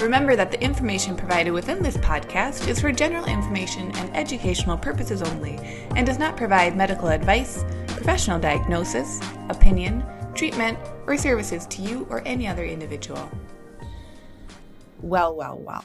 [0.00, 5.22] Remember that the information provided within this podcast is for general information and educational purposes
[5.22, 5.56] only
[5.96, 10.04] and does not provide medical advice, professional diagnosis, opinion,
[10.36, 13.28] treatment, or services to you or any other individual.
[15.00, 15.84] Well, well, well.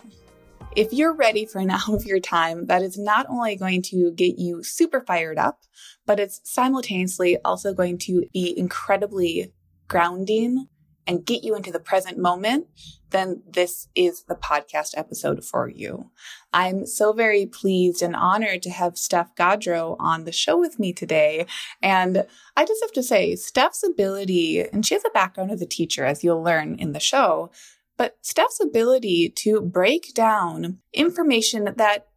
[0.76, 4.12] If you're ready for an hour of your time, that is not only going to
[4.12, 5.64] get you super fired up,
[6.06, 9.54] but it's simultaneously also going to be incredibly
[9.88, 10.68] grounding
[11.08, 12.68] and get you into the present moment,
[13.14, 16.10] then this is the podcast episode for you.
[16.52, 20.92] I'm so very pleased and honored to have Steph Gaudreau on the show with me
[20.92, 21.46] today.
[21.82, 22.26] And
[22.58, 26.04] I just have to say, Steph's ability, and she has a background as a teacher,
[26.04, 27.50] as you'll learn in the show,
[27.96, 32.08] but Steph's ability to break down information that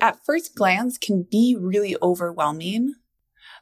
[0.00, 2.94] at first glance can be really overwhelming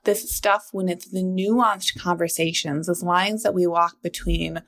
[0.05, 4.62] this stuff when it's the nuanced conversations, those lines that we walk between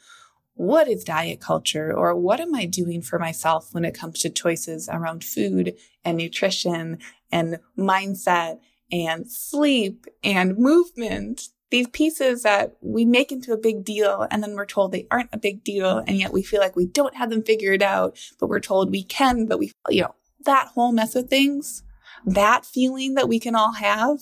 [0.54, 4.30] what is diet culture or what am I doing for myself when it comes to
[4.30, 5.74] choices around food
[6.04, 6.98] and nutrition
[7.32, 8.58] and mindset
[8.92, 11.48] and sleep and movement.
[11.70, 15.30] These pieces that we make into a big deal and then we're told they aren't
[15.32, 18.48] a big deal and yet we feel like we don't have them figured out, but
[18.48, 21.82] we're told we can, but we, you know, that whole mess of things,
[22.24, 24.18] that feeling that we can all have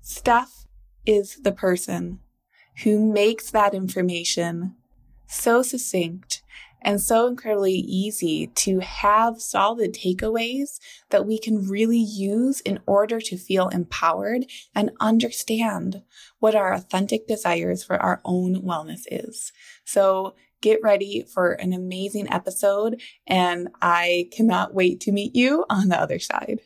[0.00, 0.64] Steph
[1.04, 2.20] is the person
[2.82, 4.74] who makes that information
[5.28, 6.42] so succinct
[6.82, 10.78] and so incredibly easy to have solid takeaways
[11.10, 16.02] that we can really use in order to feel empowered and understand
[16.38, 19.52] what our authentic desires for our own wellness is.
[19.84, 25.88] So get ready for an amazing episode and I cannot wait to meet you on
[25.88, 26.60] the other side.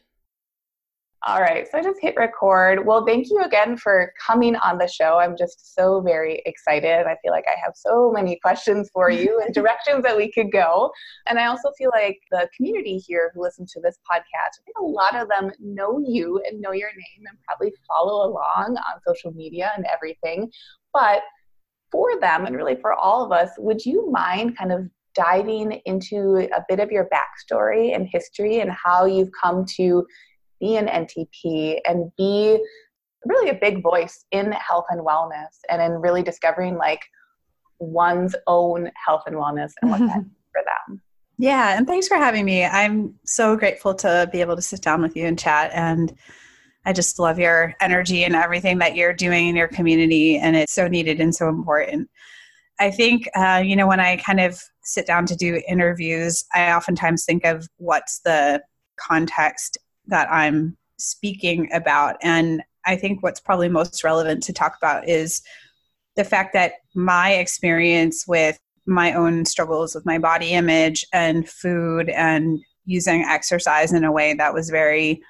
[1.25, 2.85] All right, so I just hit record.
[2.85, 5.21] Well, thank you again for coming on the show.
[5.21, 7.07] I'm just so very excited.
[7.07, 10.51] I feel like I have so many questions for you and directions that we could
[10.51, 10.91] go.
[11.29, 14.77] And I also feel like the community here who listen to this podcast, I think
[14.81, 19.01] a lot of them know you and know your name and probably follow along on
[19.07, 20.51] social media and everything.
[20.93, 21.23] But
[21.93, 26.49] for them, and really for all of us, would you mind kind of diving into
[26.53, 30.05] a bit of your backstory and history and how you've come to
[30.63, 32.59] be an NTP and be
[33.27, 37.01] really a big voice in health and wellness and in really discovering like
[37.81, 41.03] one's own health and wellness and what that for them.
[41.39, 42.65] Yeah, and thanks for having me.
[42.65, 46.15] I'm so grateful to be able to sit down with you and chat and
[46.85, 50.73] I just love your energy and everything that you're doing in your community and it's
[50.73, 52.09] so needed and so important.
[52.79, 56.73] I think uh, you know when I kind of sit down to do interviews, I
[56.73, 58.63] oftentimes think of what's the
[58.97, 62.17] context that I'm speaking about.
[62.23, 65.43] And I think what's probably most relevant to talk about is
[66.17, 72.09] the fact that my experience with my own struggles with my body image and food
[72.09, 75.23] and using exercise in a way that was very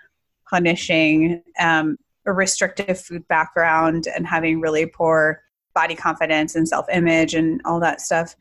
[0.48, 1.96] punishing, um,
[2.26, 5.42] a restrictive food background, and having really poor
[5.74, 8.34] body confidence and self image and all that stuff.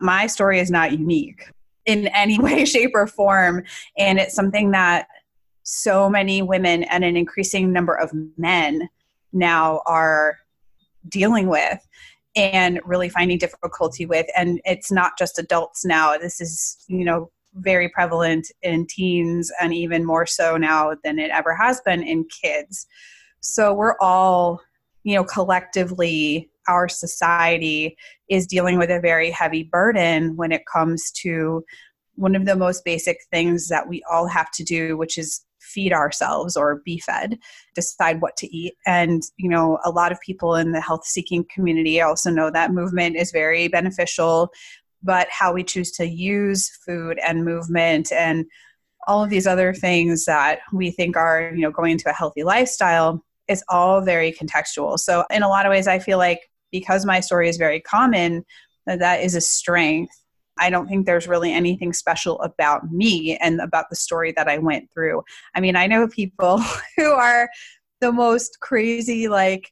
[0.00, 1.50] My story is not unique
[1.84, 3.62] in any way, shape, or form.
[3.98, 5.08] And it's something that
[5.68, 8.88] so many women and an increasing number of men
[9.32, 10.38] now are
[11.08, 11.84] dealing with
[12.36, 14.26] and really finding difficulty with.
[14.36, 16.16] And it's not just adults now.
[16.16, 21.30] This is you know very prevalent in teens and even more so now than it
[21.32, 22.86] ever has been in kids.
[23.40, 24.60] So we're all
[25.02, 27.96] you know collectively our society
[28.28, 31.64] is dealing with a very heavy burden when it comes to
[32.14, 35.45] one of the most basic things that we all have to do which is
[35.76, 37.38] feed ourselves or be fed,
[37.74, 38.72] decide what to eat.
[38.86, 42.72] And, you know, a lot of people in the health seeking community also know that
[42.72, 44.48] movement is very beneficial,
[45.02, 48.46] but how we choose to use food and movement and
[49.06, 52.42] all of these other things that we think are, you know, going into a healthy
[52.42, 54.98] lifestyle is all very contextual.
[54.98, 56.40] So, in a lot of ways, I feel like
[56.72, 58.44] because my story is very common,
[58.86, 60.10] that that is a strength
[60.58, 64.58] I don't think there's really anything special about me and about the story that I
[64.58, 65.22] went through.
[65.54, 66.62] I mean, I know people
[66.96, 67.48] who are
[68.00, 69.70] the most crazy, like,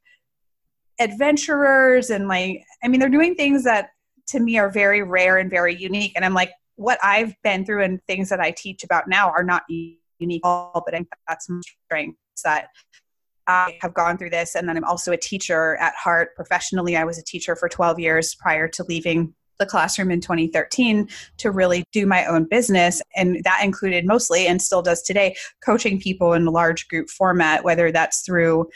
[1.00, 3.88] adventurers and like i mean they're doing things that
[4.28, 7.82] to me are very rare and very unique and i'm like what i've been through
[7.82, 9.64] and things that i teach about now are not
[10.20, 12.68] unique all but i think that's my strength that
[13.46, 16.34] I have gone through this, and then I'm also a teacher at heart.
[16.34, 21.08] Professionally, I was a teacher for 12 years prior to leaving the classroom in 2013
[21.38, 23.00] to really do my own business.
[23.16, 27.64] And that included mostly, and still does today, coaching people in a large group format,
[27.64, 28.68] whether that's through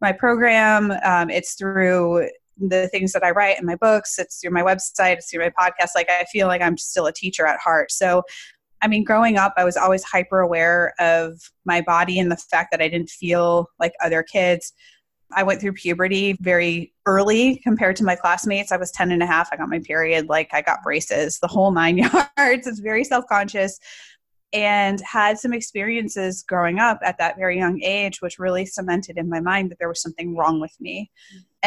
[0.00, 4.52] my program, um, it's through the things that I write in my books, it's through
[4.52, 5.90] my website, it's through my podcast.
[5.94, 7.92] Like I feel like I'm still a teacher at heart.
[7.92, 8.22] So
[8.82, 12.70] I mean, growing up, I was always hyper aware of my body and the fact
[12.72, 14.72] that I didn't feel like other kids.
[15.32, 18.72] I went through puberty very early compared to my classmates.
[18.72, 19.48] I was 10 and a half.
[19.52, 21.98] I got my period, like I got braces, the whole nine
[22.38, 22.66] yards.
[22.66, 23.78] It's very self conscious
[24.52, 29.28] and had some experiences growing up at that very young age, which really cemented in
[29.28, 31.10] my mind that there was something wrong with me.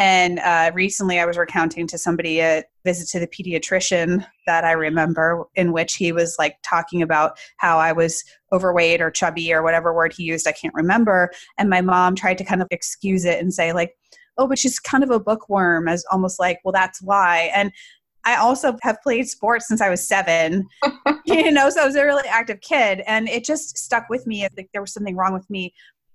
[0.00, 4.72] And uh, recently, I was recounting to somebody a visit to the pediatrician that I
[4.72, 9.62] remember, in which he was like talking about how I was overweight or chubby or
[9.62, 11.30] whatever word he used, I can't remember.
[11.58, 13.94] And my mom tried to kind of excuse it and say, like,
[14.38, 17.50] oh, but she's kind of a bookworm, as almost like, well, that's why.
[17.54, 17.70] And
[18.24, 20.66] I also have played sports since I was seven,
[21.26, 23.02] you know, so I was a really active kid.
[23.06, 24.46] And it just stuck with me.
[24.46, 25.74] I think there was something wrong with me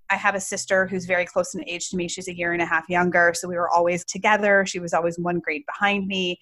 [0.09, 2.07] I have a sister who's very close in age to me.
[2.07, 3.33] She's a year and a half younger.
[3.35, 4.65] So we were always together.
[4.65, 6.39] She was always one grade behind me.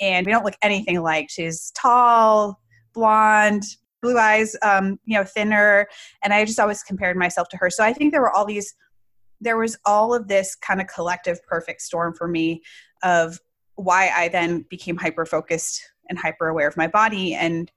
[0.00, 1.30] And we don't look anything like.
[1.30, 2.60] She's tall,
[2.92, 3.64] blonde,
[4.02, 5.86] blue eyes, um, you know, thinner.
[6.22, 7.70] And I just always compared myself to her.
[7.70, 8.74] So I think there were all these,
[9.40, 12.62] there was all of this kind of collective perfect storm for me
[13.02, 13.38] of
[13.76, 17.70] why I then became hyper focused and hyper aware of my body and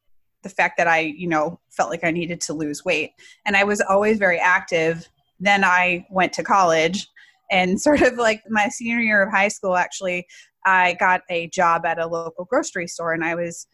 [0.44, 3.12] the fact that I, you know, felt like I needed to lose weight.
[3.46, 7.08] And I was always very active then I went to college
[7.52, 10.26] and sort of like my senior year of high school, actually,
[10.66, 13.66] I got a job at a local grocery store and I was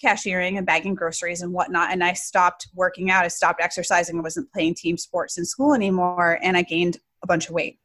[0.00, 1.92] cashiering and bagging groceries and whatnot.
[1.92, 5.74] And I stopped working out, I stopped exercising, I wasn't playing team sports in school
[5.74, 7.78] anymore, and I gained a bunch of weight.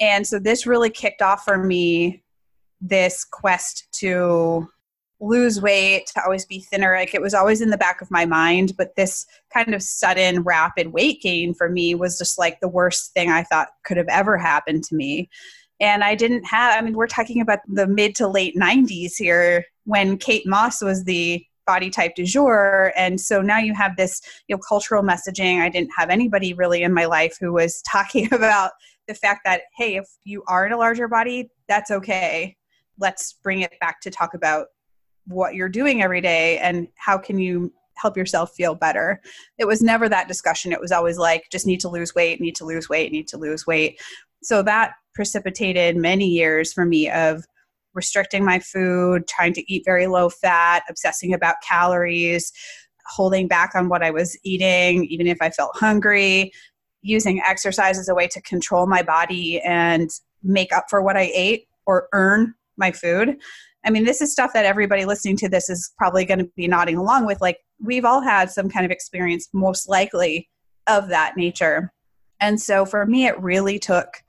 [0.00, 2.24] And so this really kicked off for me
[2.80, 4.68] this quest to
[5.24, 6.94] lose weight, to always be thinner.
[6.96, 8.76] Like it was always in the back of my mind.
[8.76, 13.12] But this kind of sudden, rapid weight gain for me was just like the worst
[13.12, 15.28] thing I thought could have ever happened to me.
[15.80, 19.64] And I didn't have, I mean, we're talking about the mid to late 90s here
[19.84, 22.92] when Kate Moss was the body type du jour.
[22.96, 25.60] And so now you have this, you know, cultural messaging.
[25.60, 28.72] I didn't have anybody really in my life who was talking about
[29.08, 32.56] the fact that, hey, if you are in a larger body, that's okay.
[32.98, 34.68] Let's bring it back to talk about
[35.26, 39.20] what you're doing every day and how can you help yourself feel better.
[39.58, 40.72] It was never that discussion.
[40.72, 43.38] It was always like, just need to lose weight, need to lose weight, need to
[43.38, 44.00] lose weight.
[44.42, 47.44] So that precipitated many years for me of
[47.94, 52.52] restricting my food, trying to eat very low fat, obsessing about calories,
[53.06, 56.52] holding back on what I was eating, even if I felt hungry,
[57.02, 60.10] using exercise as a way to control my body and
[60.42, 63.36] make up for what I ate or earn my food.
[63.84, 66.68] I mean, this is stuff that everybody listening to this is probably going to be
[66.68, 67.40] nodding along with.
[67.40, 70.48] Like, we've all had some kind of experience, most likely,
[70.86, 71.92] of that nature.
[72.40, 74.22] And so for me, it really took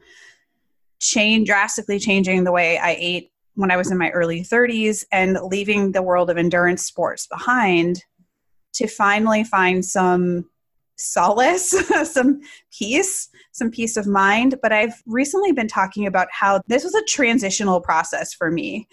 [1.00, 5.38] change, drastically changing the way I ate when I was in my early 30s and
[5.44, 8.04] leaving the world of endurance sports behind
[8.74, 10.50] to finally find some
[10.98, 11.69] solace,
[12.12, 12.42] some
[12.78, 14.56] peace, some peace of mind.
[14.62, 18.88] But I've recently been talking about how this was a transitional process for me.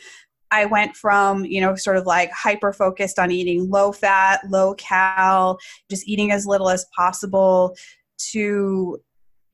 [0.52, 4.74] I went from, you know, sort of like hyper focused on eating low fat, low
[4.74, 5.58] cal,
[5.90, 7.74] just eating as little as possible
[8.32, 9.00] to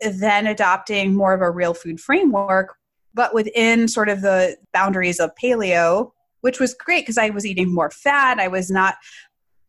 [0.01, 2.75] then adopting more of a real food framework,
[3.15, 7.73] but within sort of the boundaries of paleo, which was great because I was eating
[7.73, 8.41] more fat.
[8.41, 8.97] I was not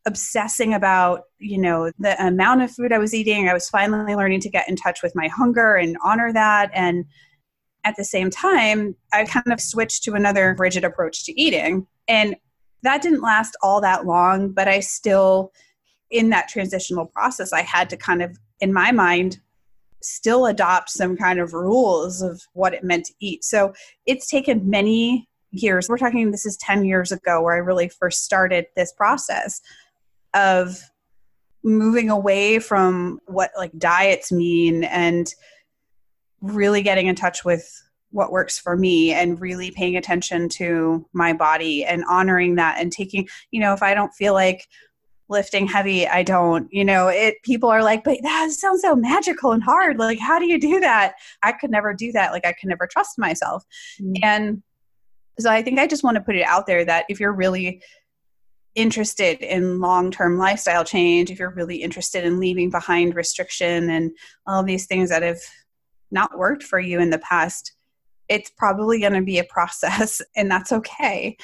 [0.07, 3.47] obsessing about, you know, the amount of food I was eating.
[3.47, 7.05] I was finally learning to get in touch with my hunger and honor that and
[7.83, 11.87] at the same time, I kind of switched to another rigid approach to eating.
[12.07, 12.35] And
[12.83, 15.51] that didn't last all that long, but I still,
[16.11, 19.39] in that transitional process, I had to kind of, in my mind,
[20.01, 23.43] still adopt some kind of rules of what it meant to eat.
[23.43, 23.73] So
[24.05, 25.89] it's taken many years.
[25.89, 29.61] We're talking, this is 10 years ago where I really first started this process
[30.33, 30.79] of
[31.63, 35.33] moving away from what like diets mean and
[36.41, 37.69] really getting in touch with
[38.11, 42.91] what works for me and really paying attention to my body and honoring that and
[42.91, 44.67] taking you know if i don't feel like
[45.27, 49.51] lifting heavy i don't you know it people are like but that sounds so magical
[49.51, 49.99] and hard.
[49.99, 51.13] Like how do you do that?
[51.43, 52.31] I could never do that.
[52.31, 53.63] Like i could never trust myself.
[54.01, 54.13] Mm-hmm.
[54.23, 54.63] and
[55.39, 57.81] so i think i just want to put it out there that if you're really
[58.75, 64.11] interested in long term lifestyle change, if you're really interested in leaving behind restriction and
[64.47, 65.39] all these things that have
[66.11, 67.73] not worked for you in the past,
[68.27, 71.37] it's probably going to be a process, and that's okay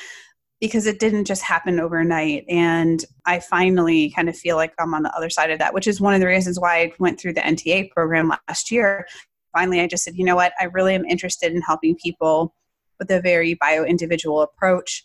[0.62, 2.46] because it didn't just happen overnight.
[2.48, 5.86] And I finally kind of feel like I'm on the other side of that, which
[5.86, 9.06] is one of the reasons why I went through the NTA program last year.
[9.54, 12.56] Finally, I just said, you know what, I really am interested in helping people
[13.00, 15.04] with a very bio individual approach.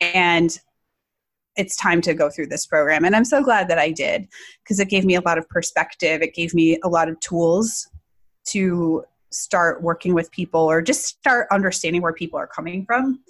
[0.00, 0.58] And
[1.56, 3.04] it's time to go through this program.
[3.04, 4.26] And I'm so glad that I did
[4.64, 6.22] because it gave me a lot of perspective.
[6.22, 7.88] It gave me a lot of tools
[8.46, 13.20] to start working with people or just start understanding where people are coming from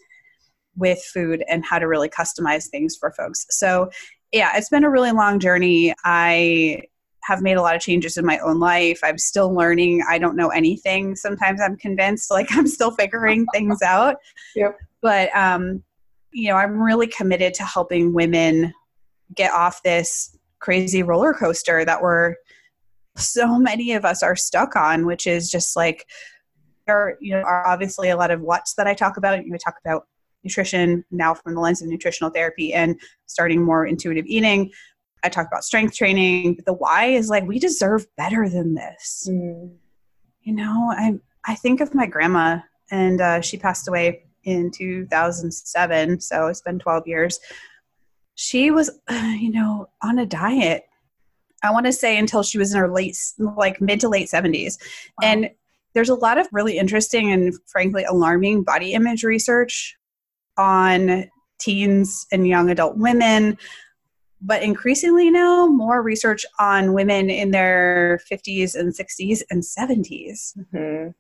[0.77, 3.47] with food and how to really customize things for folks.
[3.51, 3.91] So,
[4.33, 5.95] yeah, it's been a really long journey.
[6.05, 6.83] I
[7.25, 9.01] have made a lot of changes in my own life.
[9.03, 10.03] I'm still learning.
[10.09, 11.15] I don't know anything.
[11.15, 14.17] Sometimes I'm convinced like I'm still figuring things out.
[14.57, 14.79] Yep.
[15.03, 15.83] But um
[16.33, 18.73] you know, I'm really committed to helping women
[19.35, 22.37] get off this crazy roller coaster that we're
[23.17, 26.07] so many of us are stuck on, which is just like
[26.87, 29.45] there you know are obviously a lot of what's that I talk about.
[29.45, 30.07] You talk about
[30.43, 34.71] nutrition now from the lens of nutritional therapy and starting more intuitive eating.
[35.23, 36.55] I talk about strength training.
[36.55, 39.29] but The why is like we deserve better than this.
[39.31, 39.77] Mm.
[40.43, 42.59] You know, I I think of my grandma,
[42.91, 47.41] and uh, she passed away in 2007, so it's been 12 years.
[48.35, 50.85] She was, you know, on a diet.
[51.63, 54.79] I want to say until she was in her late, like mid to late 70s.
[55.21, 55.29] Wow.
[55.29, 55.51] And
[55.95, 59.97] there's a lot of really interesting and frankly alarming body image research
[60.57, 63.57] on teens and young adult women
[64.43, 71.11] but increasingly now more research on women in their 50s and 60s and 70s mm-hmm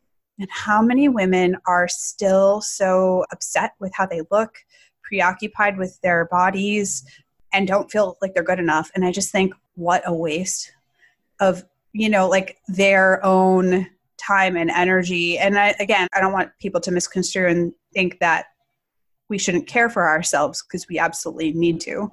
[0.40, 4.56] and how many women are still so upset with how they look,
[5.02, 7.04] preoccupied with their bodies,
[7.52, 8.90] and don't feel like they're good enough.
[8.94, 10.72] And I just think, what a waste
[11.40, 13.86] of, you know, like their own
[14.18, 15.38] time and energy.
[15.38, 18.46] And I, again, I don't want people to misconstrue and think that
[19.30, 22.12] we shouldn't care for ourselves because we absolutely need to.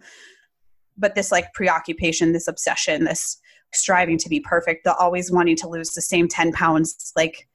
[0.98, 3.38] But this like preoccupation, this obsession, this
[3.74, 7.50] striving to be perfect, the always wanting to lose the same 10 pounds, like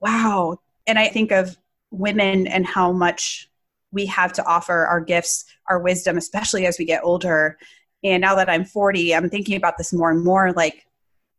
[0.00, 0.56] wow.
[0.86, 1.58] And I think of
[1.90, 3.50] women and how much
[3.90, 7.58] we have to offer our gifts, our wisdom, especially as we get older.
[8.02, 10.86] And now that I'm 40, I'm thinking about this more and more like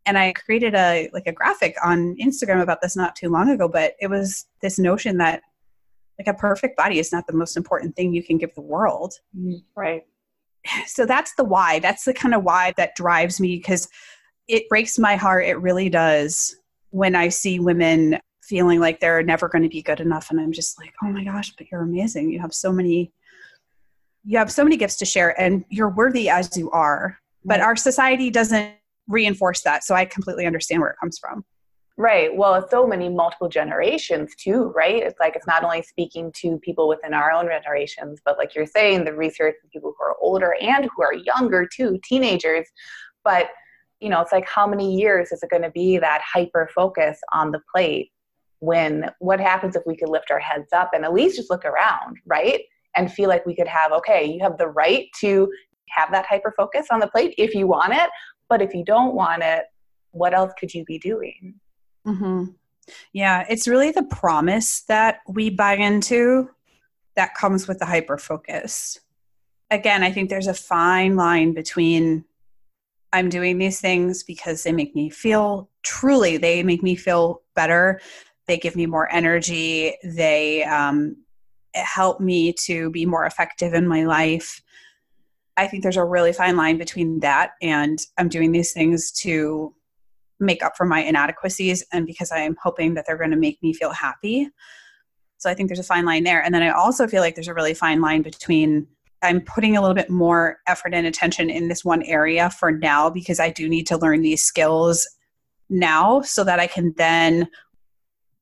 [0.07, 3.67] and I created a like a graphic on Instagram about this not too long ago,
[3.67, 5.43] but it was this notion that
[6.17, 9.13] like a perfect body is not the most important thing you can give the world.
[9.37, 9.59] Mm-hmm.
[9.75, 10.03] Right.
[10.85, 11.79] So that's the why.
[11.79, 13.89] That's the kind of why that drives me because
[14.47, 15.45] it breaks my heart.
[15.45, 16.55] It really does
[16.91, 20.51] when I see women feeling like they're never going to be good enough and i'm
[20.51, 23.13] just like oh my gosh but you're amazing you have so many
[24.23, 27.75] you have so many gifts to share and you're worthy as you are but our
[27.75, 28.73] society doesn't
[29.07, 29.83] reinforce that.
[29.83, 31.43] So i completely understand where it comes from.
[31.97, 32.35] Right.
[32.35, 35.03] Well it's so many multiple generations too right?
[35.03, 38.65] It's like it's not only speaking to people within our own generations but like you're
[38.65, 42.67] saying the research of people who are older and who are younger too teenagers.
[43.23, 43.49] But
[43.99, 47.19] you know it's like how many years is it going to be that hyper focus
[47.33, 48.11] on the plate
[48.59, 51.65] when what happens if we could lift our heads up and at least just look
[51.65, 52.61] around, right?
[52.95, 55.51] And feel like we could have, okay, you have the right to
[55.89, 58.09] have that hyper focus on the plate if you want it.
[58.49, 59.63] But if you don't want it,
[60.11, 61.55] what else could you be doing?
[62.05, 62.45] Mm-hmm.
[63.13, 66.49] Yeah, it's really the promise that we buy into
[67.15, 68.99] that comes with the hyper focus.
[69.69, 72.25] Again, I think there's a fine line between
[73.13, 78.01] I'm doing these things because they make me feel truly, they make me feel better
[78.47, 81.15] they give me more energy they um,
[81.73, 84.61] help me to be more effective in my life.
[85.57, 89.73] I think there's a really fine line between that and i'm doing these things to
[90.39, 93.73] make up for my inadequacies and because i'm hoping that they're going to make me
[93.73, 94.49] feel happy.
[95.37, 96.43] So i think there's a fine line there.
[96.43, 98.87] And then i also feel like there's a really fine line between
[99.21, 103.09] i'm putting a little bit more effort and attention in this one area for now
[103.09, 105.07] because i do need to learn these skills
[105.69, 107.47] now so that i can then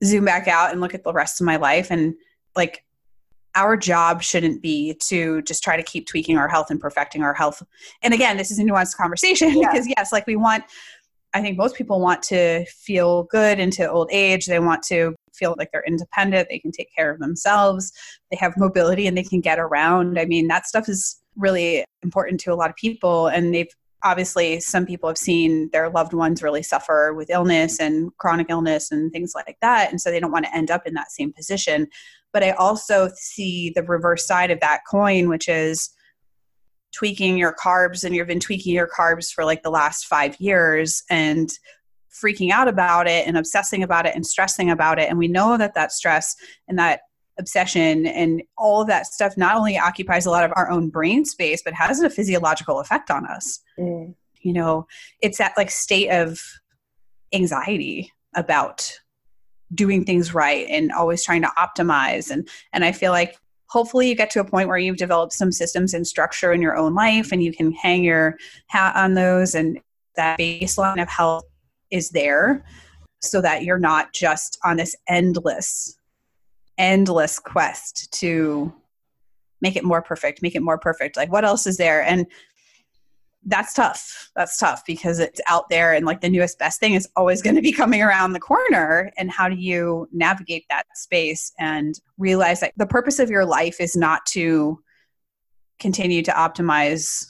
[0.04, 2.14] zoom back out and look at the rest of my life and
[2.56, 2.84] like
[3.60, 7.34] our job shouldn't be to just try to keep tweaking our health and perfecting our
[7.34, 7.62] health.
[8.02, 9.70] And again, this is a nuanced conversation yeah.
[9.70, 10.64] because yes, like we want
[11.34, 14.48] I think most people want to feel good into old age.
[14.48, 17.92] They want to feel like they're independent, they can take care of themselves,
[18.32, 20.20] they have mobility and they can get around.
[20.20, 23.70] I mean, that stuff is really important to a lot of people and they've
[24.04, 28.92] obviously some people have seen their loved ones really suffer with illness and chronic illness
[28.92, 31.34] and things like that and so they don't want to end up in that same
[31.34, 31.88] position
[32.32, 35.90] but i also see the reverse side of that coin which is
[36.92, 41.04] tweaking your carbs and you've been tweaking your carbs for like the last five years
[41.10, 41.52] and
[42.12, 45.10] freaking out about it and obsessing about it and stressing about it.
[45.10, 46.36] And we know that that stress
[46.68, 47.02] and that
[47.40, 51.26] obsession and all of that stuff not only occupies a lot of our own brain
[51.26, 53.60] space, but has a physiological effect on us.
[53.80, 54.14] Mm.
[54.42, 54.88] You know,
[55.22, 56.40] it's that like state of
[57.34, 59.00] anxiety about
[59.74, 64.16] doing things right and always trying to optimize and and I feel like hopefully you
[64.16, 67.32] get to a point where you've developed some systems and structure in your own life
[67.32, 68.36] and you can hang your
[68.68, 69.80] hat on those and
[70.16, 71.44] that baseline of health
[71.92, 72.66] is there
[73.22, 75.96] so that you're not just on this endless
[76.80, 78.74] endless quest to
[79.62, 82.26] make it more perfect make it more perfect like what else is there and
[83.46, 87.08] that's tough that's tough because it's out there and like the newest best thing is
[87.16, 91.52] always going to be coming around the corner and how do you navigate that space
[91.60, 94.80] and realize that the purpose of your life is not to
[95.80, 97.26] continue to optimize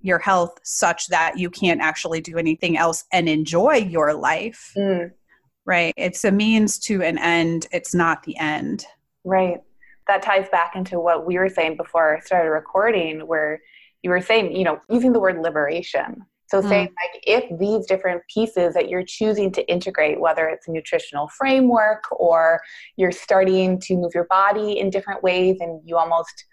[0.00, 4.72] your health such that you can't actually do anything else and enjoy your life.
[4.76, 5.10] Mm.
[5.66, 5.92] Right?
[5.96, 8.86] It's a means to an end, it's not the end.
[9.24, 9.60] Right.
[10.08, 13.60] That ties back into what we were saying before I started recording, where
[14.02, 16.24] you were saying, you know, using the word liberation.
[16.48, 16.68] So mm.
[16.68, 21.28] saying like if these different pieces that you're choosing to integrate, whether it's a nutritional
[21.28, 22.60] framework or
[22.96, 26.44] you're starting to move your body in different ways and you almost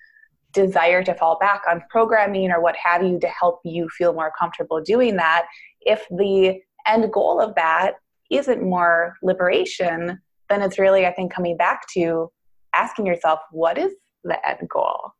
[0.52, 4.32] desire to fall back on programming or what have you to help you feel more
[4.38, 5.46] comfortable doing that,
[5.82, 7.94] if the end goal of that
[8.38, 12.32] isn't more liberation, then it's really, I think, coming back to
[12.74, 15.12] asking yourself, what is the end goal?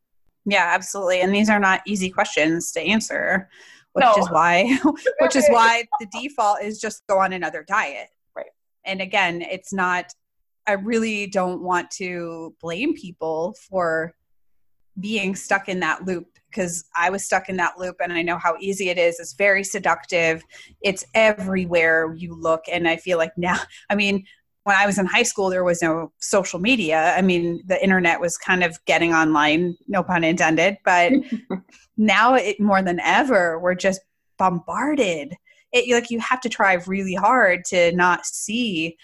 [0.46, 1.20] Yeah, absolutely.
[1.20, 3.48] And these are not easy questions to answer,
[3.92, 4.14] which no.
[4.18, 4.78] is why
[5.20, 8.08] which is why the default is just go on another diet.
[8.36, 8.50] Right.
[8.84, 10.12] And again, it's not
[10.66, 14.14] I really don't want to blame people for
[14.98, 18.38] being stuck in that loop because I was stuck in that loop and I know
[18.38, 19.18] how easy it is.
[19.18, 20.42] It's very seductive.
[20.82, 22.64] It's everywhere you look.
[22.70, 23.58] And I feel like now,
[23.90, 24.24] I mean,
[24.62, 27.14] when I was in high school, there was no social media.
[27.16, 30.78] I mean, the internet was kind of getting online, no pun intended.
[30.84, 31.12] But
[31.98, 34.00] now, it, more than ever, we're just
[34.38, 35.34] bombarded.
[35.72, 38.96] It, like you have to try really hard to not see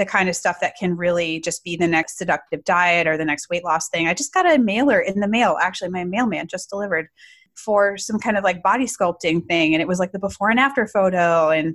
[0.00, 3.24] the kind of stuff that can really just be the next seductive diet or the
[3.24, 4.08] next weight loss thing.
[4.08, 5.58] I just got a mailer in the mail.
[5.60, 7.08] Actually, my mailman just delivered
[7.54, 9.74] for some kind of like body sculpting thing.
[9.74, 11.50] And it was like the before and after photo.
[11.50, 11.74] And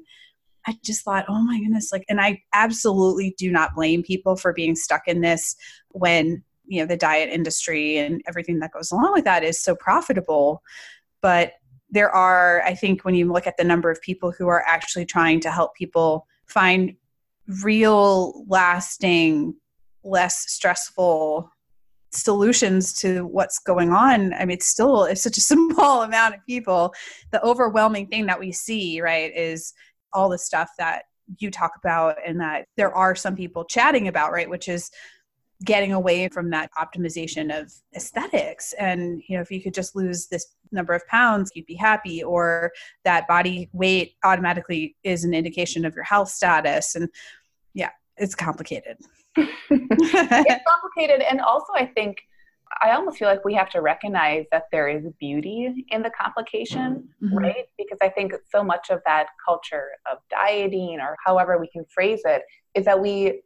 [0.65, 4.51] I just thought, oh my goodness, like, and I absolutely do not blame people for
[4.53, 5.55] being stuck in this
[5.89, 9.75] when, you know, the diet industry and everything that goes along with that is so
[9.75, 10.63] profitable.
[11.21, 11.53] But
[11.91, 15.05] there are, I think, when you look at the number of people who are actually
[15.05, 16.95] trying to help people find
[17.63, 19.55] real lasting
[20.03, 21.49] less stressful
[22.12, 24.34] solutions to what's going on.
[24.34, 26.93] I mean it's still it's such a small amount of people.
[27.31, 29.73] The overwhelming thing that we see right is
[30.13, 31.03] all the stuff that
[31.39, 34.91] you talk about and that there are some people chatting about right which is
[35.63, 38.73] getting away from that optimization of aesthetics.
[38.73, 42.23] And you know if you could just lose this number of pounds you'd be happy
[42.23, 42.71] or
[43.05, 46.95] that body weight automatically is an indication of your health status.
[46.95, 47.09] And
[47.73, 48.97] yeah it's complicated.
[49.37, 51.21] It's complicated.
[51.21, 52.17] And also i think
[52.81, 57.07] i almost feel like we have to recognize that there is beauty in the complication
[57.23, 57.37] mm-hmm.
[57.37, 57.65] right?
[57.77, 62.21] Because i think so much of that culture of dieting or however we can phrase
[62.25, 62.41] it
[62.73, 63.41] is that we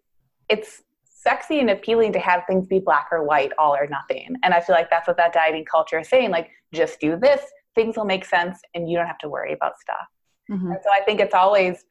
[0.47, 0.83] it's
[1.21, 4.35] sexy and appealing to have things be black or white, all or nothing.
[4.43, 6.31] And I feel like that's what that dieting culture is saying.
[6.31, 7.41] Like, just do this,
[7.75, 10.07] things will make sense, and you don't have to worry about stuff.
[10.49, 10.71] Mm-hmm.
[10.71, 11.83] And so I think it's always,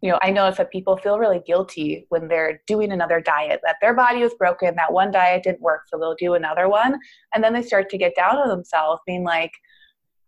[0.00, 3.76] you know, I notice that people feel really guilty when they're doing another diet, that
[3.80, 6.98] their body was broken, that one diet didn't work, so they'll do another one.
[7.34, 9.52] And then they start to get down on themselves, being like,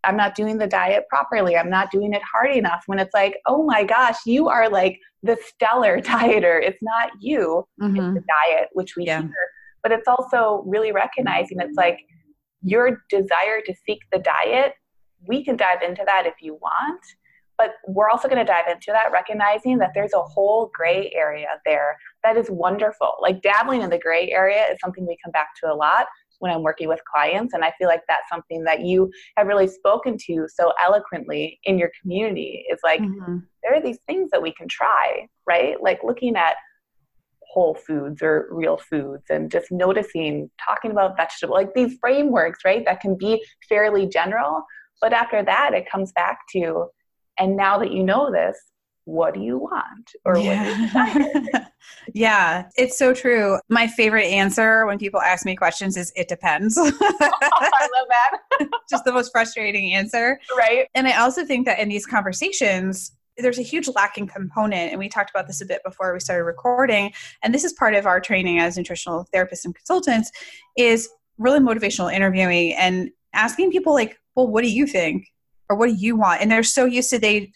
[0.07, 1.57] I'm not doing the diet properly.
[1.57, 2.85] I'm not doing it hard enough.
[2.87, 6.63] When it's like, oh my gosh, you are like the stellar dieter.
[6.63, 7.97] It's not you, mm-hmm.
[7.97, 9.23] it's the diet, which we yeah.
[9.23, 9.31] hear.
[9.83, 11.99] But it's also really recognizing it's like
[12.63, 14.75] your desire to seek the diet.
[15.27, 17.01] We can dive into that if you want,
[17.59, 21.49] but we're also going to dive into that recognizing that there's a whole gray area
[21.65, 23.15] there that is wonderful.
[23.21, 26.07] Like dabbling in the gray area is something we come back to a lot
[26.45, 27.55] when I'm working with clients.
[27.55, 31.79] And I feel like that's something that you have really spoken to so eloquently in
[31.79, 33.39] your community is like, mm-hmm.
[33.63, 35.83] there are these things that we can try, right?
[35.83, 36.57] Like looking at
[37.51, 42.85] whole foods or real foods and just noticing, talking about vegetable, like these frameworks, right?
[42.85, 44.65] That can be fairly general.
[45.01, 46.89] But after that, it comes back to,
[47.39, 48.61] and now that you know this,
[49.05, 50.13] what do you want?
[50.25, 51.67] Or yeah.
[52.15, 53.59] yeah it's so true.
[53.69, 56.77] My favorite answer when people ask me questions is it depends.
[56.79, 58.69] Oh, i love that.
[58.91, 60.41] Just the most frustrating answer.
[60.57, 60.89] Right.
[60.95, 65.09] And i also think that in these conversations there's a huge lacking component and we
[65.09, 67.13] talked about this a bit before we started recording
[67.43, 70.31] and this is part of our training as nutritional therapists and consultants
[70.79, 75.27] is really motivational interviewing and asking people like well what do you think?
[75.71, 76.43] Or what do you want?
[76.43, 77.53] And they're so used to they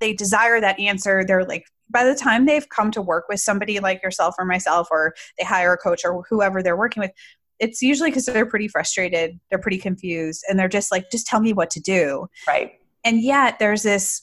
[0.00, 3.78] they desire that answer they're like by the time they've come to work with somebody
[3.78, 7.12] like yourself or myself or they hire a coach or whoever they're working with
[7.58, 11.40] it's usually because they're pretty frustrated they're pretty confused and they're just like just tell
[11.40, 12.26] me what to do.
[12.46, 12.72] Right.
[13.04, 14.22] And yet there's this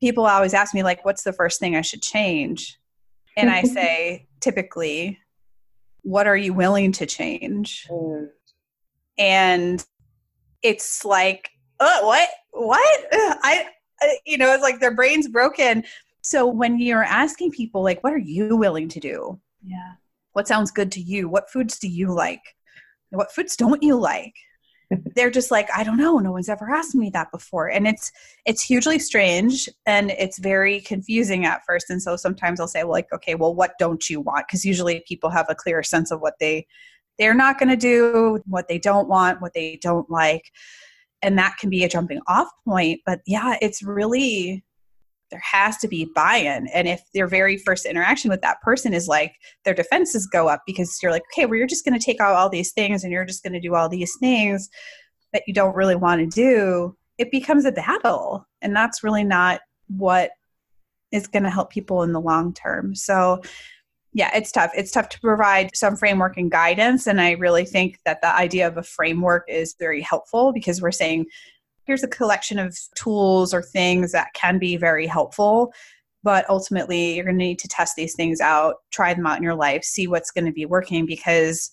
[0.00, 2.78] people always ask me like what's the first thing i should change?
[3.36, 5.18] And i say typically
[6.02, 7.86] what are you willing to change?
[7.90, 8.28] Mm.
[9.18, 9.84] and
[10.62, 12.28] it's like oh what?
[12.52, 13.06] What?
[13.12, 13.68] I
[14.02, 15.84] Uh, you know, it's like their brain's broken.
[16.22, 19.40] So when you're asking people, like, what are you willing to do?
[19.64, 19.92] Yeah.
[20.32, 21.28] What sounds good to you?
[21.28, 22.42] What foods do you like?
[23.10, 24.34] What foods don't you like?
[25.14, 26.18] They're just like, I don't know.
[26.18, 27.68] No one's ever asked me that before.
[27.68, 28.10] And it's
[28.44, 31.90] it's hugely strange and it's very confusing at first.
[31.90, 34.46] And so sometimes I'll say, well, like, okay, well, what don't you want?
[34.48, 36.66] Because usually people have a clearer sense of what they
[37.18, 40.50] they're not going to do, what they don't want, what they don't like
[41.22, 44.64] and that can be a jumping off point but yeah it's really
[45.30, 46.66] there has to be buy-in.
[46.74, 50.62] And if their very first interaction with that person is like their defenses go up
[50.66, 53.12] because you're like okay well you're just going to take out all these things and
[53.12, 54.68] you're just going to do all these things
[55.32, 58.48] that you don't really want to do it becomes a battle.
[58.62, 60.30] And that's really not what
[61.12, 62.94] is going to help people in the long term.
[62.94, 63.42] So
[64.12, 64.72] yeah, it's tough.
[64.74, 67.06] It's tough to provide some framework and guidance.
[67.06, 70.90] And I really think that the idea of a framework is very helpful because we're
[70.90, 71.26] saying,
[71.84, 75.72] here's a collection of tools or things that can be very helpful.
[76.22, 79.42] But ultimately, you're going to need to test these things out, try them out in
[79.42, 81.70] your life, see what's going to be working because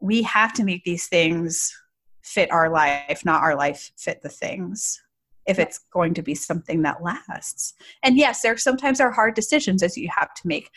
[0.00, 1.74] we have to make these things
[2.22, 5.00] fit our life, not our life fit the things
[5.46, 7.74] if it's going to be something that lasts.
[8.02, 10.70] And yes, there sometimes are hard decisions as you have to make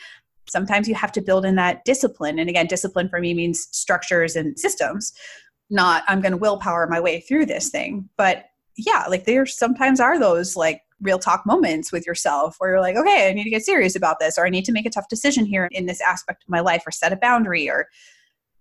[0.49, 2.39] sometimes you have to build in that discipline.
[2.39, 5.13] And again, discipline for me means structures and systems,
[5.69, 8.09] not I'm going to willpower my way through this thing.
[8.17, 12.81] But yeah, like there sometimes are those like real talk moments with yourself where you're
[12.81, 14.89] like, okay, I need to get serious about this, or I need to make a
[14.89, 17.87] tough decision here in this aspect of my life, or set a boundary, or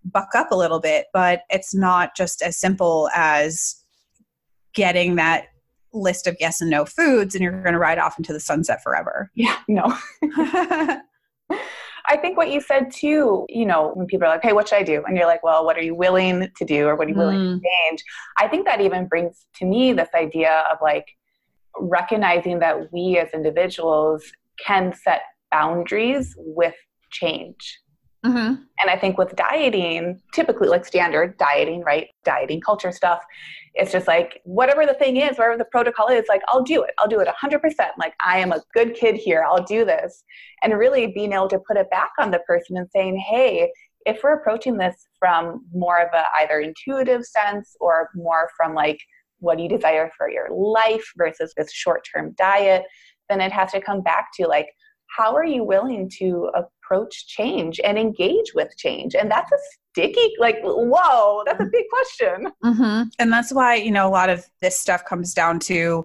[0.04, 1.06] buck up a little bit.
[1.12, 3.76] But it's not just as simple as
[4.74, 5.46] getting that
[5.92, 8.82] list of yes and no foods and you're going to ride off into the sunset
[8.82, 9.30] forever.
[9.34, 9.96] Yeah, no.
[11.50, 14.78] I think what you said too, you know, when people are like, hey, what should
[14.78, 15.04] I do?
[15.06, 17.38] And you're like, well, what are you willing to do or what are you willing
[17.38, 17.60] mm.
[17.60, 18.02] to change?
[18.38, 21.06] I think that even brings to me this idea of like
[21.78, 24.24] recognizing that we as individuals
[24.64, 26.74] can set boundaries with
[27.10, 27.78] change.
[28.26, 28.62] Mm-hmm.
[28.80, 32.08] And I think with dieting, typically like standard dieting, right?
[32.24, 33.22] Dieting culture stuff,
[33.74, 36.90] it's just like whatever the thing is, whatever the protocol is, like I'll do it.
[36.98, 37.60] I'll do it 100%.
[37.96, 39.44] Like I am a good kid here.
[39.46, 40.24] I'll do this.
[40.62, 43.70] And really being able to put it back on the person and saying, hey,
[44.04, 48.98] if we're approaching this from more of a either intuitive sense or more from like
[49.40, 52.84] what do you desire for your life versus this short-term diet,
[53.28, 54.68] then it has to come back to like
[55.16, 59.14] how are you willing to approach change and engage with change?
[59.14, 59.56] And that's a
[59.92, 62.52] sticky, like, whoa, that's a big question.
[62.64, 63.08] Mm-hmm.
[63.18, 66.04] And that's why, you know, a lot of this stuff comes down to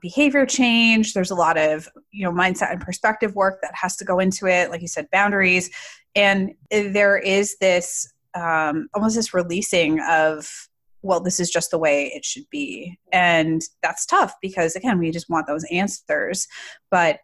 [0.00, 1.12] behavior change.
[1.12, 4.46] There's a lot of, you know, mindset and perspective work that has to go into
[4.46, 4.70] it.
[4.70, 5.70] Like you said, boundaries.
[6.14, 10.68] And there is this um, almost this releasing of,
[11.02, 12.98] well, this is just the way it should be.
[13.12, 16.48] And that's tough because, again, we just want those answers.
[16.90, 17.20] But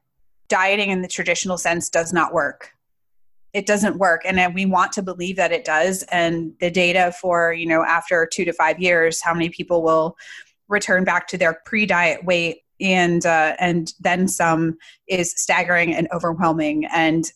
[0.48, 2.70] dieting in the traditional sense does not work.
[3.52, 4.22] It doesn't work.
[4.24, 6.02] And we want to believe that it does.
[6.10, 10.16] And the data for you know after two to five years how many people will
[10.68, 14.76] return back to their pre-diet weight and uh, and then some
[15.06, 16.86] is staggering and overwhelming.
[16.86, 17.30] And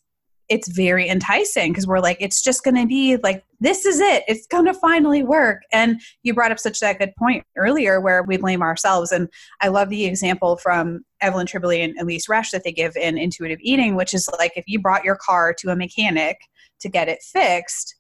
[0.49, 4.25] it's very enticing because we're like it's just going to be like this is it.
[4.29, 5.63] It's going to finally work.
[5.73, 9.13] And you brought up such that good point earlier where we blame ourselves.
[9.13, 9.29] And
[9.61, 13.59] i love the example from evelyn tribole and Elyse Resch that they give in intuitive
[13.61, 16.39] eating which is like if you brought your car to a mechanic
[16.81, 17.97] to get it fixed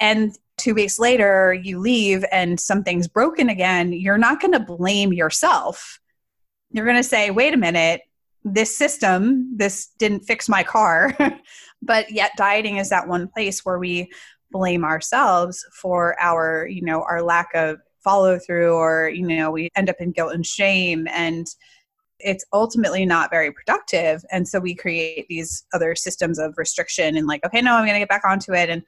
[0.00, 5.12] and two weeks later you leave and something's broken again you're not going to blame
[5.12, 6.00] yourself.
[6.70, 8.02] You're going to say wait a minute
[8.44, 11.16] this system, this didn't fix my car.
[11.82, 14.10] but yet dieting is that one place where we
[14.50, 19.68] blame ourselves for our, you know, our lack of follow through or, you know, we
[19.76, 21.46] end up in guilt and shame and
[22.22, 24.22] it's ultimately not very productive.
[24.30, 27.94] And so we create these other systems of restriction and like, okay, no, I'm going
[27.94, 28.68] to get back onto it.
[28.68, 28.82] And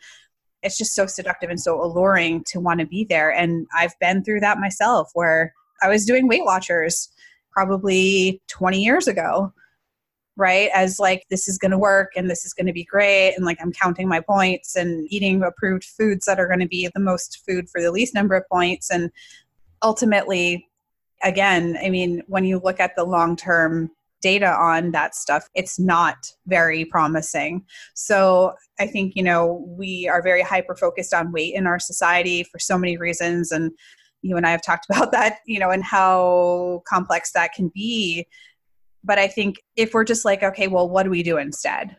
[0.62, 3.32] it's just so seductive and so alluring to want to be there.
[3.32, 7.08] And I've been through that myself where I was doing Weight Watchers
[7.52, 9.52] probably 20 years ago,
[10.36, 10.70] right?
[10.74, 13.34] As like, this is going to work and this is going to be great.
[13.34, 16.88] And like, I'm counting my points and eating approved foods that are going to be
[16.94, 18.90] the most food for the least number of points.
[18.90, 19.10] And
[19.82, 20.68] ultimately,
[21.22, 23.90] again, I mean, when you look at the long term
[24.22, 27.66] data on that stuff, it's not very promising.
[27.94, 32.44] So I think, you know, we are very hyper focused on weight in our society
[32.44, 33.52] for so many reasons.
[33.52, 33.72] And
[34.22, 38.26] you and I have talked about that, you know, and how complex that can be.
[39.04, 41.96] But I think if we're just like, okay, well, what do we do instead?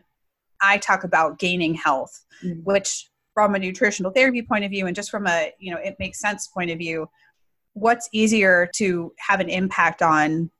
[0.62, 2.60] I talk about gaining health, mm-hmm.
[2.60, 5.96] which from a nutritional therapy point of view and just from a, you know, it
[5.98, 7.08] makes sense point of view,
[7.74, 10.50] what's easier to have an impact on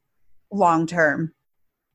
[0.52, 1.32] long term?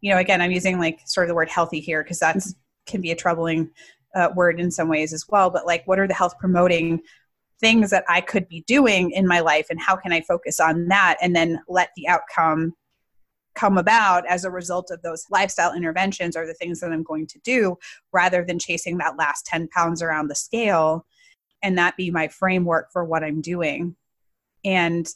[0.02, 2.52] You know, again, I'm using like sort of the word healthy here because that mm-hmm.
[2.88, 3.70] can be a troubling
[4.16, 5.50] uh, word in some ways as well.
[5.50, 7.02] But like, what are the health promoting
[7.60, 10.88] things that I could be doing in my life and how can I focus on
[10.88, 12.74] that and then let the outcome
[13.56, 17.28] come about as a result of those lifestyle interventions or the things that I'm going
[17.28, 17.78] to do
[18.14, 21.06] rather than chasing that last 10 pounds around the scale
[21.62, 23.96] and that be my framework for what I'm doing.
[24.64, 25.08] And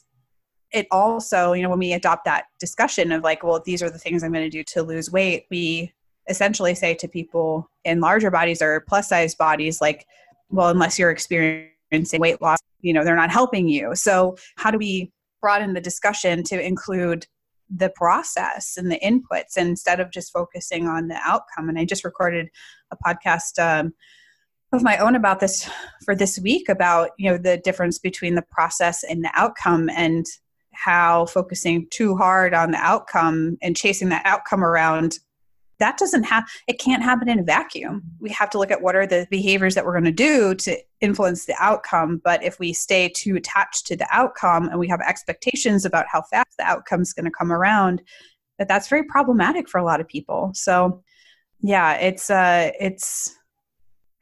[0.72, 3.98] it also, you know, when we adopt that discussion of like, well, these are the
[3.98, 5.92] things I'm going to do to lose weight, we
[6.28, 10.06] essentially say to people in larger bodies or plus size bodies, like,
[10.50, 13.94] well, unless you're experiencing experiencing weight loss, you know, they're not helping you.
[13.94, 17.26] So, how do we broaden the discussion to include
[17.74, 21.68] the process and the inputs instead of just focusing on the outcome?
[21.68, 22.48] And I just recorded
[22.90, 23.94] a podcast um,
[24.72, 25.68] of my own about this
[26.04, 30.26] for this week about, you know, the difference between the process and the outcome and
[30.72, 35.20] how focusing too hard on the outcome and chasing that outcome around
[35.78, 38.02] that doesn't have it can't happen in a vacuum.
[38.20, 40.76] We have to look at what are the behaviors that we're going to do to
[41.00, 45.00] influence the outcome but if we stay too attached to the outcome and we have
[45.00, 48.02] expectations about how fast the outcome is going to come around
[48.58, 50.50] that that's very problematic for a lot of people.
[50.54, 51.02] So
[51.60, 53.34] yeah it's uh it's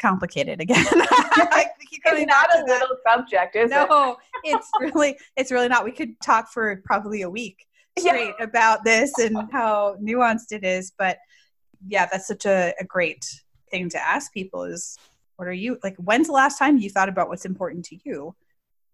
[0.01, 0.87] complicated again.
[2.05, 5.85] It's not a little subject is no, it it's really it's really not.
[5.85, 7.67] We could talk for probably a week
[7.99, 8.45] straight yeah.
[8.45, 11.19] about this and how nuanced it is but
[11.87, 13.25] yeah, that's such a, a great
[13.71, 14.97] thing to ask people is
[15.37, 18.35] what are you like when's the last time you thought about what's important to you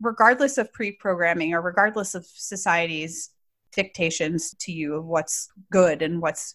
[0.01, 3.31] regardless of pre-programming or regardless of society's
[3.75, 6.55] dictations to you of what's good and what's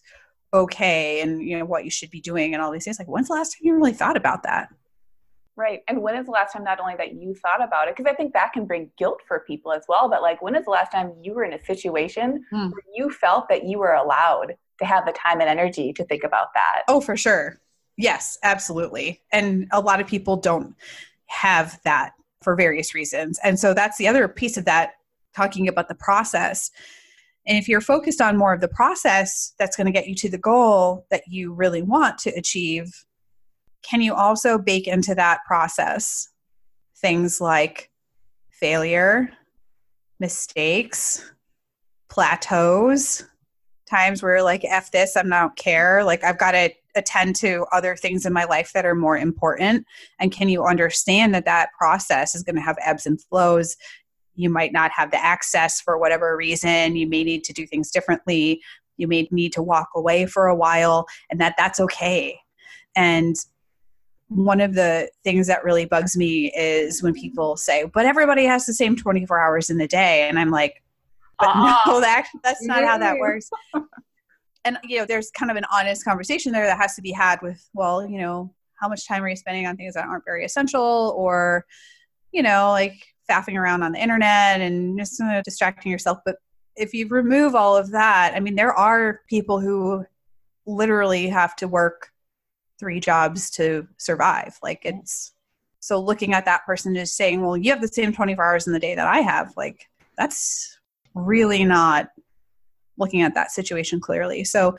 [0.52, 3.28] okay and you know what you should be doing and all these things like when's
[3.28, 4.68] the last time you really thought about that
[5.56, 8.10] right and when is the last time not only that you thought about it because
[8.10, 10.70] i think that can bring guilt for people as well but like when is the
[10.70, 12.70] last time you were in a situation mm.
[12.72, 16.24] where you felt that you were allowed to have the time and energy to think
[16.24, 16.82] about that.
[16.88, 17.60] Oh, for sure.
[17.96, 19.20] Yes, absolutely.
[19.32, 20.74] And a lot of people don't
[21.26, 23.38] have that for various reasons.
[23.42, 24.92] And so that's the other piece of that,
[25.34, 26.70] talking about the process.
[27.46, 30.28] And if you're focused on more of the process that's going to get you to
[30.28, 33.04] the goal that you really want to achieve,
[33.82, 36.28] can you also bake into that process
[36.96, 37.90] things like
[38.50, 39.28] failure,
[40.20, 41.30] mistakes,
[42.08, 43.24] plateaus,
[43.86, 46.04] times where like f this i'm not care.
[46.04, 49.84] Like i've got to attend to other things in my life that are more important.
[50.18, 53.76] And can you understand that that process is going to have ebbs and flows?
[54.36, 56.96] You might not have the access for whatever reason.
[56.96, 58.60] You may need to do things differently.
[58.96, 62.38] You may need to walk away for a while and that that's okay.
[62.96, 63.36] And
[64.28, 68.66] one of the things that really bugs me is when people say but everybody has
[68.66, 70.28] the same 24 hours in the day.
[70.28, 70.82] And i'm like
[71.38, 73.50] but uh no, that, that's not how that works.
[74.64, 77.40] and you know, there's kind of an honest conversation there that has to be had
[77.42, 80.44] with, well, you know, how much time are you spending on things that aren't very
[80.44, 81.64] essential, or
[82.32, 86.18] you know, like faffing around on the internet and just uh, distracting yourself.
[86.24, 86.36] But
[86.76, 90.04] if you remove all of that, I mean, there are people who
[90.66, 92.08] literally have to work
[92.78, 94.58] three jobs to survive.
[94.62, 95.32] Like it's
[95.80, 98.72] so looking at that person is saying, well, you have the same 24 hours in
[98.72, 99.52] the day that I have.
[99.56, 100.78] Like that's
[101.14, 102.08] really not
[102.98, 104.44] looking at that situation clearly.
[104.44, 104.76] So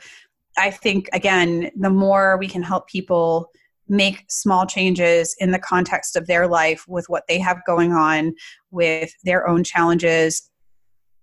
[0.58, 3.50] I think, again, the more we can help people
[3.88, 8.34] make small changes in the context of their life with what they have going on,
[8.70, 10.50] with their own challenges,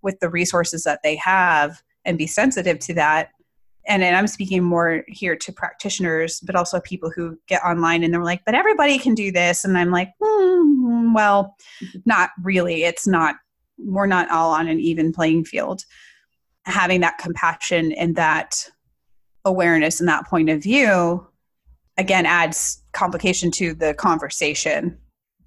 [0.01, 3.29] with the resources that they have, and be sensitive to that.
[3.85, 8.13] And, and I'm speaking more here to practitioners, but also people who get online and
[8.13, 9.65] they're like, but everybody can do this.
[9.65, 11.55] And I'm like, mm, well,
[12.05, 12.83] not really.
[12.83, 13.35] It's not
[13.83, 15.85] we're not all on an even playing field.
[16.65, 18.69] having that compassion and that
[19.45, 21.25] awareness and that point of view
[21.97, 24.97] again adds complication to the conversation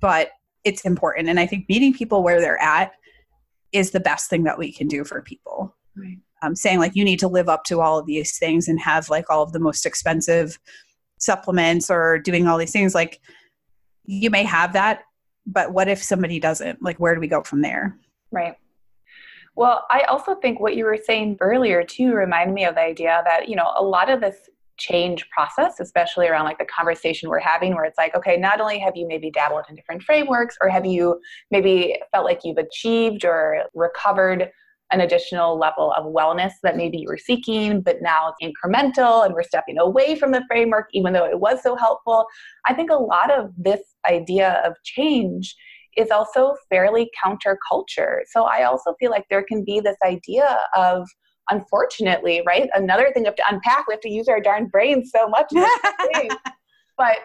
[0.01, 0.31] but
[0.64, 2.92] it's important and i think meeting people where they're at
[3.72, 6.18] is the best thing that we can do for people right.
[6.42, 9.09] um, saying like you need to live up to all of these things and have
[9.09, 10.59] like all of the most expensive
[11.18, 13.20] supplements or doing all these things like
[14.05, 15.03] you may have that
[15.46, 17.96] but what if somebody doesn't like where do we go from there
[18.33, 18.55] right
[19.55, 23.23] well i also think what you were saying earlier too reminded me of the idea
[23.25, 27.39] that you know a lot of this change process especially around like the conversation we're
[27.39, 30.69] having where it's like okay not only have you maybe dabbled in different frameworks or
[30.69, 31.19] have you
[31.51, 34.51] maybe felt like you've achieved or recovered
[34.93, 39.35] an additional level of wellness that maybe you were seeking, but now it's incremental and
[39.35, 42.27] we're stepping away from the framework, even though it was so helpful.
[42.67, 45.57] I think a lot of this idea of change
[45.97, 48.21] is also fairly counterculture.
[48.29, 51.09] So I also feel like there can be this idea of,
[51.51, 52.69] unfortunately, right?
[52.75, 55.51] Another thing we have to unpack, we have to use our darn brains so much.
[56.99, 57.19] but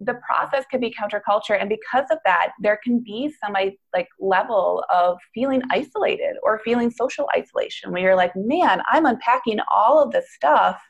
[0.00, 3.54] the process can be counterculture and because of that there can be some
[3.94, 9.58] like level of feeling isolated or feeling social isolation where you're like man i'm unpacking
[9.74, 10.82] all of this stuff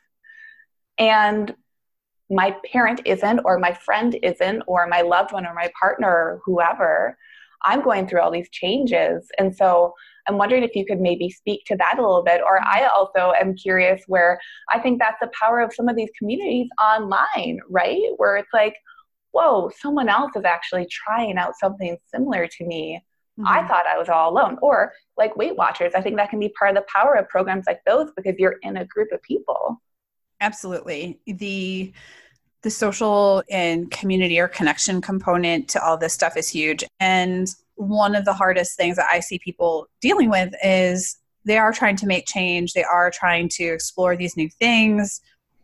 [0.97, 1.55] and
[2.29, 6.41] my parent isn't or my friend isn't or my loved one or my partner or
[6.43, 7.17] whoever
[7.63, 9.93] i'm going through all these changes and so
[10.27, 13.33] i'm wondering if you could maybe speak to that a little bit or i also
[13.39, 14.39] am curious where
[14.71, 18.75] i think that's the power of some of these communities online right where it's like
[19.37, 22.99] whoa, someone else is actually trying out something similar to me.
[23.39, 23.47] Mm-hmm.
[23.47, 24.57] I thought I was all alone.
[24.63, 27.65] Or like Weight Watchers, I think that can be part of the power of programs
[27.67, 29.79] like those because you're in a group of people.
[30.41, 31.19] Absolutely.
[31.27, 31.93] The
[32.67, 36.83] the social and community or connection component to all this stuff is huge.
[36.99, 41.71] And one of the hardest things that I see people dealing with is they are
[41.71, 42.73] trying to make change.
[42.73, 45.21] They are trying to explore these new things.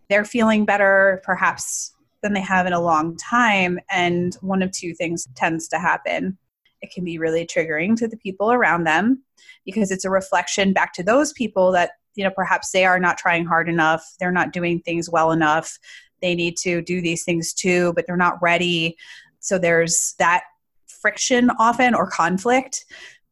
[0.09, 3.81] They're feeling better, perhaps than they have in a long time.
[3.91, 6.37] And one of two things tends to happen.
[6.81, 9.23] It can be really triggering to the people around them
[9.65, 13.17] because it's a reflection back to those people that, you know, perhaps they are not
[13.17, 15.77] trying hard enough, they're not doing things well enough,
[16.23, 18.97] they need to do these things too, but they're not ready.
[19.39, 20.43] So there's that
[20.87, 22.85] friction often or conflict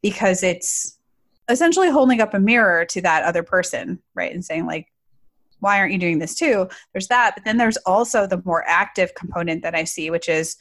[0.04, 1.00] because it's
[1.50, 4.34] essentially holding up a mirror to that other person, right?
[4.34, 4.88] And saying, like,
[5.60, 6.68] why aren't you doing this too?
[6.92, 7.34] There's that.
[7.36, 10.58] But then there's also the more active component that I see, which is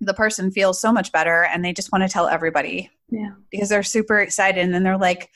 [0.00, 2.90] the person feels so much better and they just want to tell everybody.
[3.10, 3.32] Yeah.
[3.50, 5.30] Because they're super excited and then they're like,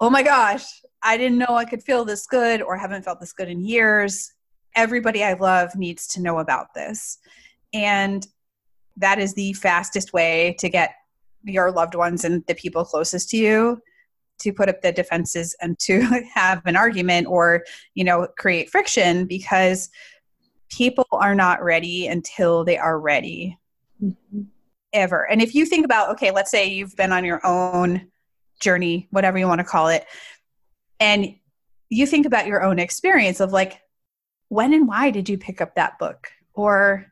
[0.00, 0.64] oh my gosh,
[1.02, 4.32] I didn't know I could feel this good or haven't felt this good in years.
[4.74, 7.18] Everybody I love needs to know about this.
[7.72, 8.26] And
[8.96, 10.94] that is the fastest way to get
[11.44, 13.80] your loved ones and the people closest to you
[14.38, 16.00] to put up the defenses and to
[16.34, 19.88] have an argument or you know create friction because
[20.70, 23.56] people are not ready until they are ready
[24.02, 24.42] mm-hmm.
[24.92, 28.06] ever and if you think about okay let's say you've been on your own
[28.60, 30.04] journey whatever you want to call it
[31.00, 31.34] and
[31.90, 33.80] you think about your own experience of like
[34.48, 36.28] when and why did you pick up that book?
[36.54, 37.06] Or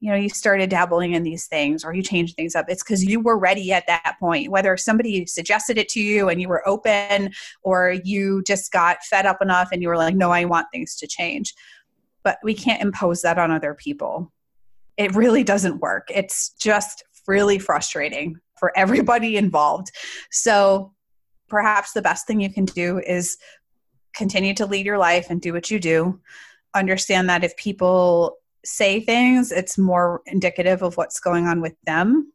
[0.00, 2.66] you know you started dabbling in these things or you changed things up.
[2.68, 6.42] It's because you were ready at that point whether somebody suggested it to you and
[6.42, 10.30] you were open or you just got fed up enough and you were like no
[10.30, 11.54] i want things to change.
[12.22, 14.30] But we can't impose that on other people.
[14.96, 16.08] It really doesn't work.
[16.14, 19.90] It's just really frustrating for everybody involved.
[20.30, 20.92] So
[21.48, 23.38] perhaps the best thing you can do is
[24.14, 26.20] continue to lead your life and do what you do
[26.74, 32.32] understand that if people say things, it's more indicative of what's going on with them.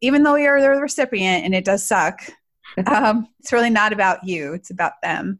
[0.00, 2.20] Even though you're the recipient and it does suck,
[2.86, 5.38] um, it's really not about you, it's about them.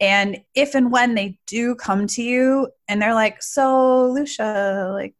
[0.00, 5.16] And if and when they do come to you and they're like, So, Lucia, like,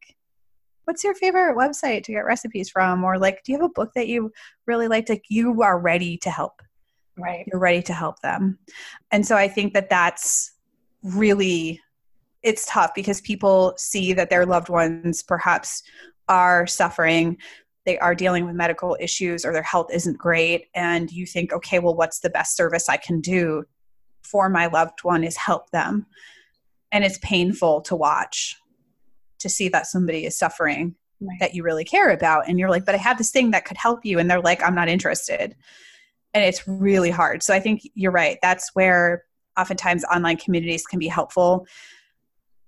[0.84, 3.02] what's your favorite website to get recipes from?
[3.02, 4.30] Or like, do you have a book that you
[4.66, 5.08] really liked?
[5.08, 6.62] Like, you are ready to help.
[7.18, 7.44] Right.
[7.50, 8.58] You're ready to help them.
[9.10, 10.52] And so I think that that's
[11.02, 11.80] really
[12.42, 15.82] it's tough because people see that their loved ones perhaps
[16.28, 17.36] are suffering
[17.88, 21.78] they are dealing with medical issues or their health isn't great and you think okay
[21.78, 23.64] well what's the best service i can do
[24.22, 26.06] for my loved one is help them
[26.92, 28.56] and it's painful to watch
[29.38, 31.38] to see that somebody is suffering right.
[31.40, 33.76] that you really care about and you're like but i have this thing that could
[33.76, 35.56] help you and they're like i'm not interested
[36.34, 37.42] and it's really hard.
[37.42, 38.38] So i think you're right.
[38.42, 39.24] That's where
[39.58, 41.66] oftentimes online communities can be helpful.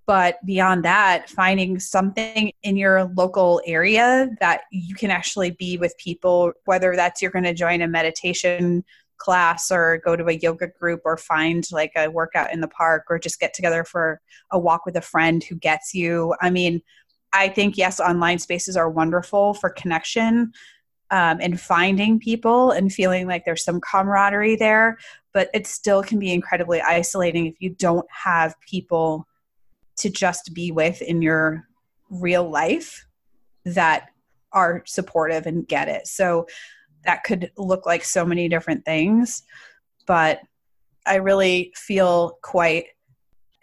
[0.07, 5.95] But beyond that finding something in your local area that you can actually be with
[5.99, 8.83] people whether that's you're going to join a meditation
[9.21, 13.05] class or go to a yoga group or find like a workout in the park
[13.09, 16.35] or just get together for a walk with a friend who gets you.
[16.41, 16.83] I mean,
[17.33, 20.53] I think, yes, online spaces are wonderful for connection
[21.11, 24.99] um, and finding people and feeling like there's some camaraderie there,
[25.33, 29.27] but it still can be incredibly isolating if you don't have people
[29.97, 31.67] to just be with in your
[32.11, 33.07] real life
[33.65, 34.09] that
[34.53, 36.07] are supportive and get it.
[36.07, 36.47] So
[37.05, 39.43] that could look like so many different things,
[40.07, 40.41] but
[41.07, 42.87] I really feel quite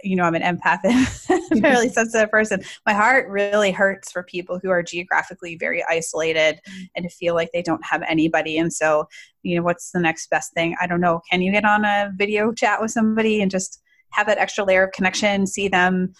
[0.04, 0.80] you know, I'm an empath
[1.52, 2.62] and fairly sensitive person.
[2.86, 6.90] My heart really hurts for people who are geographically very isolated mm.
[6.96, 8.58] and to feel like they don't have anybody.
[8.58, 9.08] And so,
[9.44, 10.76] you know, what's the next best thing?
[10.82, 11.22] I don't know.
[11.30, 13.82] Can you get on a video chat with somebody and just
[14.12, 16.14] have that extra layer of connection, see them?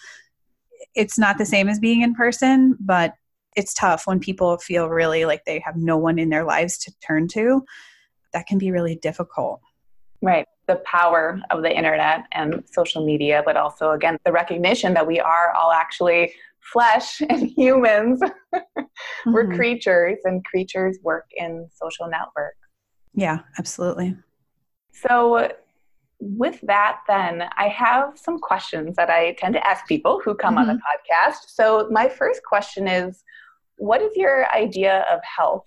[0.94, 3.14] It's not the same as being in person, but
[3.56, 6.92] it's tough when people feel really like they have no one in their lives to
[7.06, 7.64] turn to.
[8.32, 9.60] That can be really difficult.
[10.22, 10.46] Right.
[10.68, 15.18] The power of the internet and social media, but also, again, the recognition that we
[15.18, 16.32] are all actually
[16.72, 18.20] flesh and humans.
[18.54, 19.32] mm-hmm.
[19.32, 22.58] We're creatures, and creatures work in social networks.
[23.14, 24.16] Yeah, absolutely.
[24.92, 25.50] So,
[26.20, 30.54] with that, then, I have some questions that I tend to ask people who come
[30.54, 30.58] mm-hmm.
[30.58, 31.14] on the mm-hmm.
[31.14, 31.48] podcast.
[31.48, 33.22] So, my first question is
[33.78, 35.64] What is your idea of health?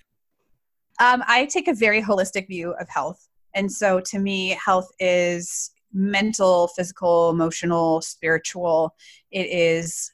[1.00, 3.28] Um, I take a very holistic view of health.
[3.54, 8.96] And so to me, health is mental, physical, emotional, spiritual.
[9.32, 10.12] It is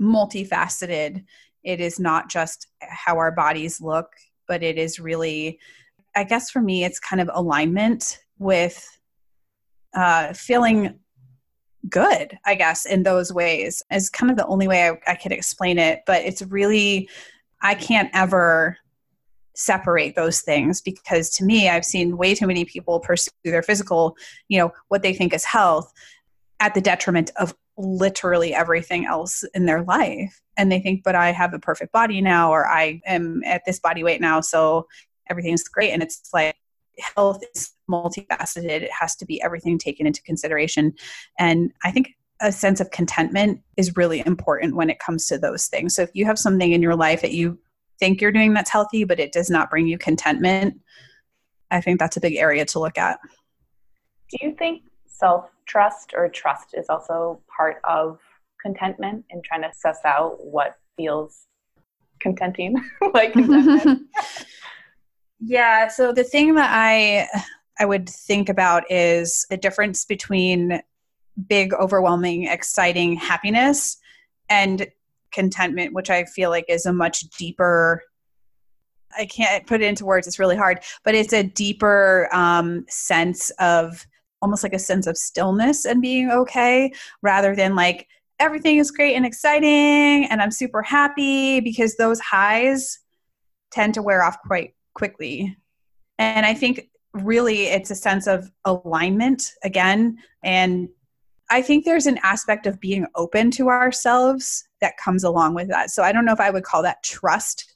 [0.00, 1.24] multifaceted.
[1.64, 4.12] It is not just how our bodies look,
[4.46, 5.58] but it is really,
[6.16, 8.86] I guess for me, it's kind of alignment with
[9.94, 10.98] uh, feeling
[11.88, 15.32] good, I guess, in those ways is kind of the only way I, I could
[15.32, 16.02] explain it.
[16.06, 17.08] But it's really,
[17.62, 18.78] I can't ever
[19.60, 24.16] separate those things because to me i've seen way too many people pursue their physical
[24.46, 25.92] you know what they think is health
[26.60, 30.40] at the detriment of literally everything else in their life.
[30.56, 33.78] And they think but i have a perfect body now or i am at this
[33.78, 34.86] body weight now so
[35.30, 35.90] everything's great.
[35.90, 36.56] And it's like
[37.14, 38.82] health is multifaceted.
[38.82, 40.94] It has to be everything taken into consideration.
[41.38, 45.66] And i think a sense of contentment is really important when it comes to those
[45.66, 45.94] things.
[45.94, 47.58] So if you have something in your life that you
[47.98, 50.80] think you're doing that's healthy, but it does not bring you contentment,
[51.70, 53.18] I think that's a big area to look at.
[54.30, 58.18] Do you think self trust or trust is also part of
[58.62, 61.46] contentment in trying to suss out what feels
[62.20, 62.76] contenting
[63.14, 64.06] like contentment?
[65.40, 67.28] yeah, so the thing that I
[67.80, 70.82] I would think about is the difference between
[71.48, 73.96] big overwhelming exciting happiness
[74.48, 74.88] and
[75.32, 78.02] contentment, which I feel like is a much deeper.
[79.16, 83.50] I can't put it into words; it's really hard, but it's a deeper um, sense
[83.58, 84.06] of
[84.40, 88.06] almost like a sense of stillness and being okay, rather than like
[88.40, 93.00] everything is great and exciting and I'm super happy because those highs
[93.70, 95.56] tend to wear off quite quickly.
[96.18, 100.88] And I think really it's a sense of alignment again and
[101.50, 105.90] I think there's an aspect of being open to ourselves that comes along with that.
[105.90, 107.74] So I don't know if I would call that trust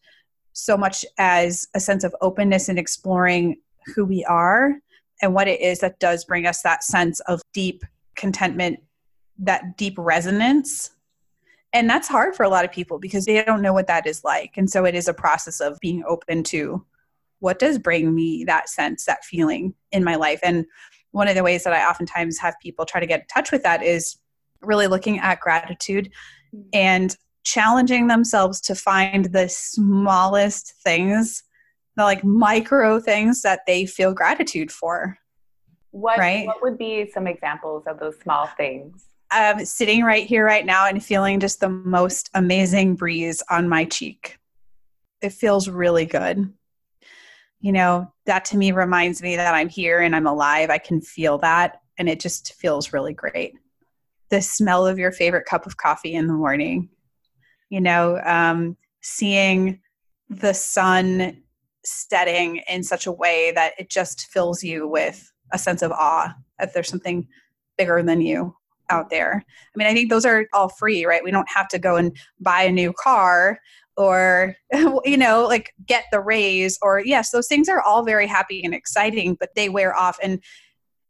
[0.52, 3.56] so much as a sense of openness and exploring
[3.94, 4.74] who we are
[5.22, 8.80] and what it is that does bring us that sense of deep contentment,
[9.38, 10.90] that deep resonance.
[11.72, 14.24] And that's hard for a lot of people because they don't know what that is
[14.24, 14.56] like.
[14.56, 16.84] And so it is a process of being open to
[17.38, 20.38] what does bring me that sense, that feeling in my life.
[20.42, 20.66] And
[21.12, 23.62] one of the ways that I oftentimes have people try to get in touch with
[23.62, 24.18] that is
[24.62, 26.10] really looking at gratitude
[26.54, 26.68] mm-hmm.
[26.72, 31.42] and challenging themselves to find the smallest things,
[31.96, 35.18] the like micro things that they feel gratitude for.
[35.90, 36.46] What, right?
[36.46, 39.04] what would be some examples of those small things?
[39.30, 43.84] Um, sitting right here, right now, and feeling just the most amazing breeze on my
[43.84, 44.38] cheek.
[45.20, 46.52] It feels really good
[47.62, 50.68] you know, that to me reminds me that I'm here and I'm alive.
[50.68, 51.80] I can feel that.
[51.96, 53.54] And it just feels really great.
[54.30, 56.88] The smell of your favorite cup of coffee in the morning,
[57.70, 59.80] you know, um, seeing
[60.28, 61.40] the sun
[61.84, 66.34] setting in such a way that it just fills you with a sense of awe
[66.58, 67.28] that there's something
[67.78, 68.54] bigger than you
[68.90, 69.44] out there.
[69.46, 71.22] I mean, I think those are all free, right?
[71.22, 73.58] We don't have to go and buy a new car
[73.96, 74.56] or
[75.04, 78.74] you know like get the raise or yes those things are all very happy and
[78.74, 80.40] exciting but they wear off and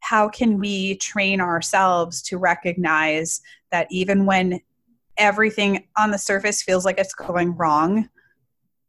[0.01, 4.59] how can we train ourselves to recognize that even when
[5.17, 8.09] everything on the surface feels like it's going wrong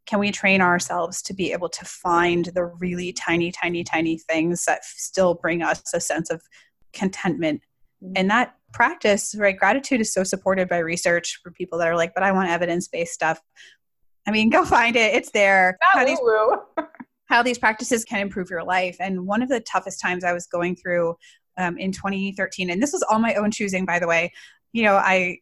[0.07, 4.65] can we train ourselves to be able to find the really tiny, tiny, tiny things
[4.67, 6.43] that still bring us a sense of
[6.93, 7.63] contentment?
[8.03, 8.13] Mm-hmm.
[8.17, 9.57] And that practice, right?
[9.57, 12.89] Gratitude is so supported by research for people that are like, but I want evidence
[12.89, 13.41] based stuff.
[14.27, 15.77] I mean, go find it, it's there.
[15.93, 16.19] How these,
[17.27, 18.97] how these practices can improve your life.
[19.01, 21.17] And one of the toughest times I was going through
[21.57, 24.33] um, in 2013, and this was all my own choosing, by the way.
[24.73, 25.39] You know, I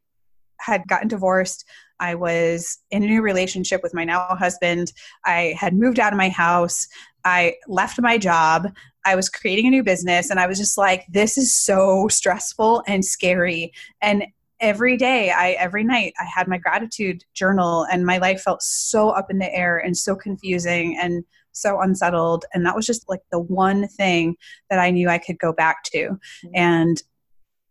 [0.61, 1.65] had gotten divorced.
[2.01, 4.93] I was in a new relationship with my now husband.
[5.25, 6.87] I had moved out of my house.
[7.25, 8.73] I left my job.
[9.05, 12.83] I was creating a new business and I was just like, this is so stressful
[12.87, 13.73] and scary.
[14.01, 14.25] And
[14.63, 19.11] every day, I every night I had my gratitude journal and my life felt so
[19.11, 22.47] up in the air and so confusing and so unsettled.
[22.55, 24.37] And that was just like the one thing
[24.71, 25.99] that I knew I could go back to.
[25.99, 26.49] Mm-hmm.
[26.55, 27.03] And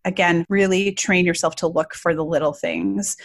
[0.06, 3.16] again, really train yourself to look for the little things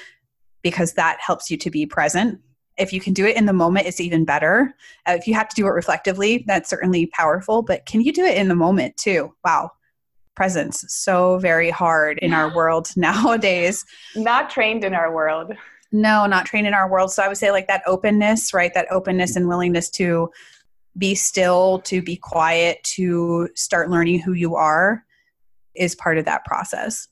[0.63, 2.41] because that helps you to be present.
[2.79, 4.75] If you can do it in the moment, it's even better.
[5.09, 8.25] Uh, if you have to do it reflectively, that's certainly powerful, but can you do
[8.25, 9.35] it in the moment too?
[9.45, 9.71] Wow.
[10.37, 13.85] Presence so very hard in our world nowadays.
[14.15, 15.53] Not trained in our world.
[15.93, 17.11] No, not trained in our world.
[17.13, 18.73] So I would say like that openness, right?
[18.75, 20.31] That openness and willingness to
[20.99, 25.05] be still, to be quiet, to start learning who you are
[25.75, 27.09] is part of that process.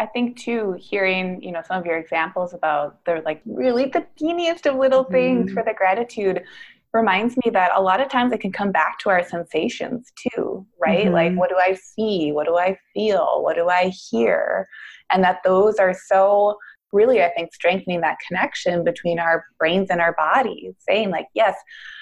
[0.00, 4.06] I think too, hearing you know some of your examples about they're like really the
[4.16, 5.54] teeniest of little things mm-hmm.
[5.54, 6.44] for the gratitude
[6.92, 10.66] reminds me that a lot of times it can come back to our sensations too,
[10.80, 11.06] right?
[11.06, 11.14] Mm-hmm.
[11.14, 12.32] Like what do I see?
[12.32, 13.42] What do I feel?
[13.42, 14.68] What do I hear?
[15.10, 16.56] And that those are so
[16.90, 21.54] really i think strengthening that connection between our brains and our bodies saying like yes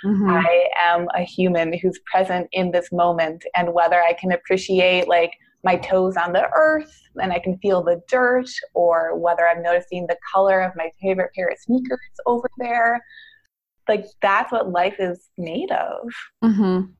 [0.05, 0.30] mm-hmm.
[0.30, 5.32] i am a human who's present in this moment and whether i can appreciate like
[5.66, 10.07] my toes on the earth and I can feel the dirt, or whether I'm noticing
[10.07, 13.03] the color of my favorite pair of sneakers over there.
[13.89, 16.09] Like that's what life is made of.
[16.43, 16.93] Mm-hmm.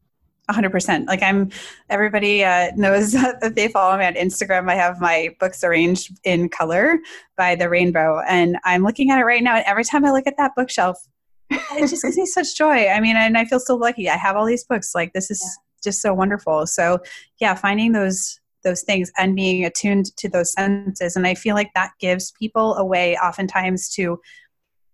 [0.49, 1.51] 100% like i'm
[1.91, 3.11] everybody uh, knows
[3.41, 6.99] that they follow me on instagram i have my books arranged in color
[7.37, 10.25] by the rainbow and i'm looking at it right now and every time i look
[10.25, 11.05] at that bookshelf
[11.51, 14.37] it just gives me such joy i mean and i feel so lucky i have
[14.37, 15.91] all these books like this is yeah.
[15.91, 17.01] just so wonderful so
[17.41, 21.17] yeah finding those those things and being attuned to those senses.
[21.17, 24.21] And I feel like that gives people a way, oftentimes, to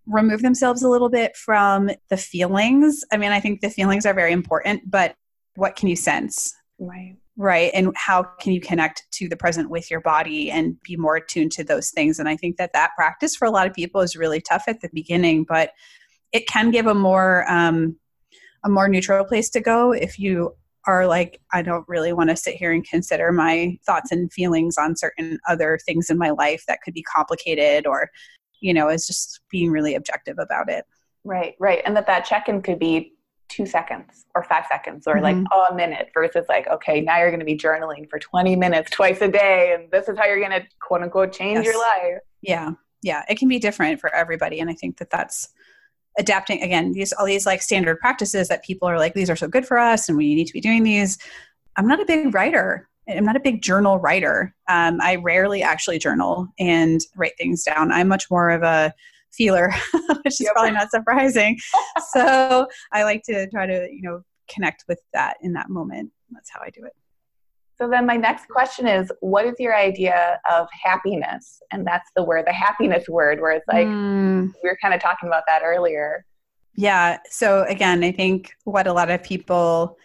[0.06, 3.04] remove themselves a little bit from the feelings.
[3.12, 5.14] I mean, I think the feelings are very important, but
[5.54, 6.54] what can you sense?
[6.78, 7.16] Right.
[7.36, 7.70] Right.
[7.72, 11.52] And how can you connect to the present with your body and be more attuned
[11.52, 12.18] to those things?
[12.18, 14.80] And I think that that practice for a lot of people is really tough at
[14.80, 15.70] the beginning, but
[16.32, 17.96] it can give a more, um,
[18.64, 20.54] a more neutral place to go if you
[20.86, 24.76] are like, I don't really want to sit here and consider my thoughts and feelings
[24.76, 28.10] on certain other things in my life that could be complicated or,
[28.62, 30.84] you know, is just being really objective about it.
[31.24, 31.82] Right, right.
[31.84, 33.14] And that that check in could be
[33.48, 35.42] two seconds or five seconds or mm-hmm.
[35.42, 38.90] like a minute versus like, okay, now you're going to be journaling for 20 minutes
[38.90, 39.74] twice a day.
[39.74, 41.66] And this is how you're going to quote unquote change yes.
[41.66, 42.20] your life.
[42.40, 42.70] Yeah.
[43.02, 43.24] Yeah.
[43.28, 44.60] It can be different for everybody.
[44.60, 45.48] And I think that that's,
[46.18, 49.48] adapting again these all these like standard practices that people are like these are so
[49.48, 51.16] good for us and we need to be doing these
[51.76, 52.86] i'm not a big writer
[53.16, 57.92] i'm not a big journal writer um, i rarely actually journal and write things down
[57.92, 58.92] i'm much more of a
[59.32, 59.72] feeler
[60.24, 60.52] which is yep.
[60.52, 61.58] probably not surprising
[62.12, 66.50] so i like to try to you know connect with that in that moment that's
[66.50, 66.92] how i do it
[67.82, 71.60] so then my next question is what is your idea of happiness?
[71.72, 74.52] And that's the word, the happiness word, where it's like mm.
[74.62, 76.24] we were kind of talking about that earlier.
[76.76, 77.18] Yeah.
[77.28, 79.98] So again, I think what a lot of people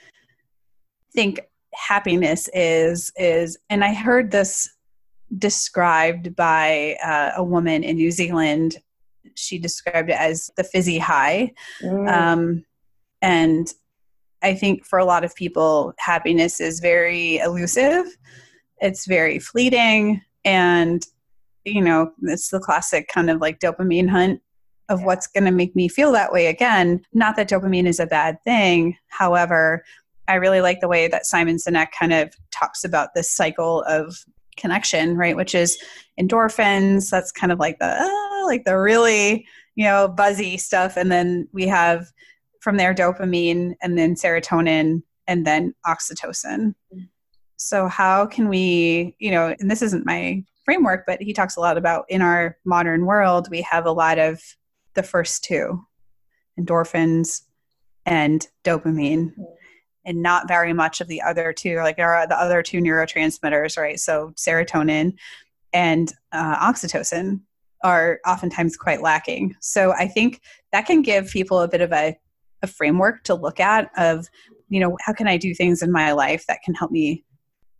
[1.14, 1.39] think
[1.78, 4.70] happiness is is and I heard this
[5.38, 8.78] described by uh, a woman in New Zealand.
[9.36, 11.54] She described it as the fizzy high.
[11.82, 12.10] Mm.
[12.12, 12.66] Um,
[13.22, 13.68] and
[14.42, 18.06] I think for a lot of people, happiness is very elusive,
[18.80, 21.06] it's very fleeting, and
[21.66, 24.42] you know, it's the classic kind of like dopamine hunt
[24.90, 27.02] of what's going to make me feel that way again.
[27.14, 28.98] Not that dopamine is a bad thing.
[29.08, 29.84] However,
[30.28, 34.18] I really like the way that Simon Sinek kind of talks about this cycle of
[34.58, 35.36] connection, right?
[35.36, 35.78] Which is
[36.20, 37.10] endorphins.
[37.10, 41.48] That's kind of like the uh, like the really you know buzzy stuff, and then
[41.52, 42.08] we have
[42.62, 46.74] from there dopamine and then serotonin and then oxytocin.
[47.58, 51.60] So how can we, you know, and this isn't my framework, but he talks a
[51.60, 54.42] lot about in our modern world, we have a lot of
[54.94, 55.82] the first two
[56.60, 57.44] endorphins
[58.06, 59.34] and dopamine
[60.08, 63.99] and not very much of the other two like are the other two neurotransmitters right
[63.99, 65.14] so serotonin
[65.74, 67.39] and uh, oxytocin
[67.84, 69.55] are oftentimes quite lacking.
[69.60, 70.41] So I think
[70.72, 72.18] that can give people a bit of a,
[72.64, 74.28] a framework to look at of,
[74.70, 77.24] you know, how can I do things in my life that can help me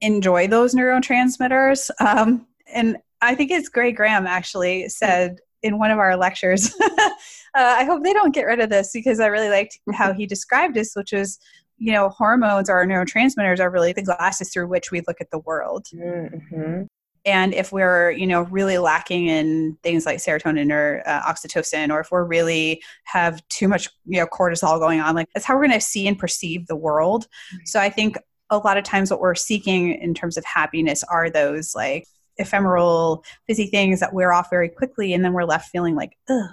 [0.02, 1.90] enjoy those neurotransmitters?
[2.00, 6.74] Um, and I think it's Gray Graham actually said in one of our lectures.
[6.82, 7.10] uh,
[7.56, 10.76] I hope they don't get rid of this because I really liked how he described
[10.76, 11.40] this, which was,
[11.78, 15.40] you know, hormones or neurotransmitters are really the glasses through which we look at the
[15.40, 15.88] world.
[15.94, 16.84] Mm-hmm.
[17.26, 22.00] And if we're, you know, really lacking in things like serotonin or uh, oxytocin, or
[22.00, 25.68] if we're really have too much, you know, cortisol going on, like that's how we're
[25.68, 27.26] going to see and perceive the world.
[27.26, 27.66] Mm-hmm.
[27.66, 28.18] So I think
[28.50, 32.08] a lot of times what we're seeking in terms of happiness are those like
[32.38, 36.50] ephemeral, busy things that wear off very quickly, and then we're left feeling like, ugh.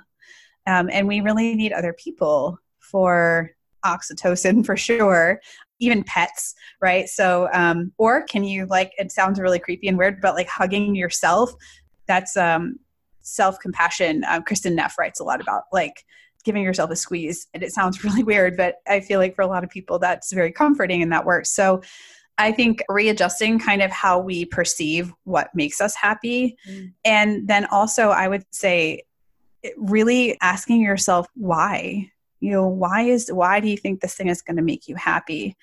[0.66, 3.50] Um, and we really need other people for
[3.84, 5.40] oxytocin for sure
[5.80, 10.20] even pets right so um or can you like it sounds really creepy and weird
[10.20, 11.52] but like hugging yourself
[12.06, 12.78] that's um
[13.22, 16.04] self-compassion um, kristin neff writes a lot about like
[16.44, 19.46] giving yourself a squeeze and it sounds really weird but i feel like for a
[19.46, 21.80] lot of people that's very comforting and that works so
[22.36, 26.56] I think readjusting kind of how we perceive what makes us happy.
[26.68, 26.92] Mm.
[27.04, 29.02] And then also, I would say,
[29.76, 32.10] really asking yourself why.
[32.44, 34.96] You know, why is why do you think this thing is going to make you
[34.96, 35.56] happy?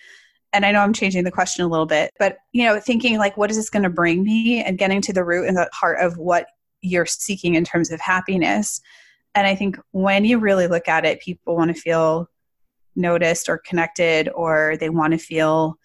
[0.52, 3.38] And I know I'm changing the question a little bit, but you know, thinking like,
[3.38, 6.00] what is this going to bring me, and getting to the root and the heart
[6.02, 6.48] of what
[6.82, 8.82] you're seeking in terms of happiness.
[9.36, 12.28] And I think when you really look at it, people want to feel
[12.96, 15.78] noticed or connected, or they want to feel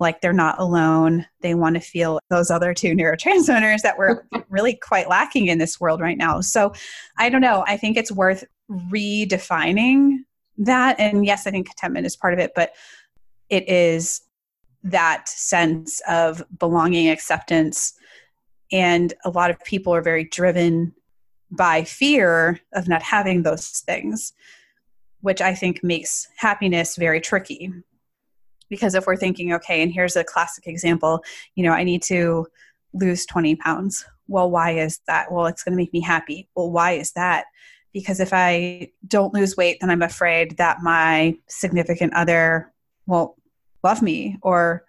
[0.00, 1.26] like they're not alone.
[1.40, 5.80] They want to feel those other two neurotransmitters that we're really quite lacking in this
[5.80, 6.42] world right now.
[6.42, 6.74] So
[7.18, 7.64] I don't know.
[7.66, 10.18] I think it's worth redefining
[10.58, 10.98] that.
[10.98, 12.72] And yes, I think contentment is part of it, but
[13.48, 14.22] it is
[14.84, 17.94] that sense of belonging, acceptance.
[18.72, 20.94] And a lot of people are very driven
[21.50, 24.32] by fear of not having those things,
[25.20, 27.72] which I think makes happiness very tricky.
[28.68, 31.24] Because if we're thinking okay and here's a classic example
[31.56, 32.46] you know i need to
[32.92, 34.04] lose 20 pounds.
[34.28, 35.30] Well why is that?
[35.32, 36.48] Well it's going to make me happy.
[36.54, 37.46] Well why is that
[37.92, 42.72] because if i don't lose weight then i'm afraid that my significant other
[43.06, 43.32] won't
[43.82, 44.84] love me or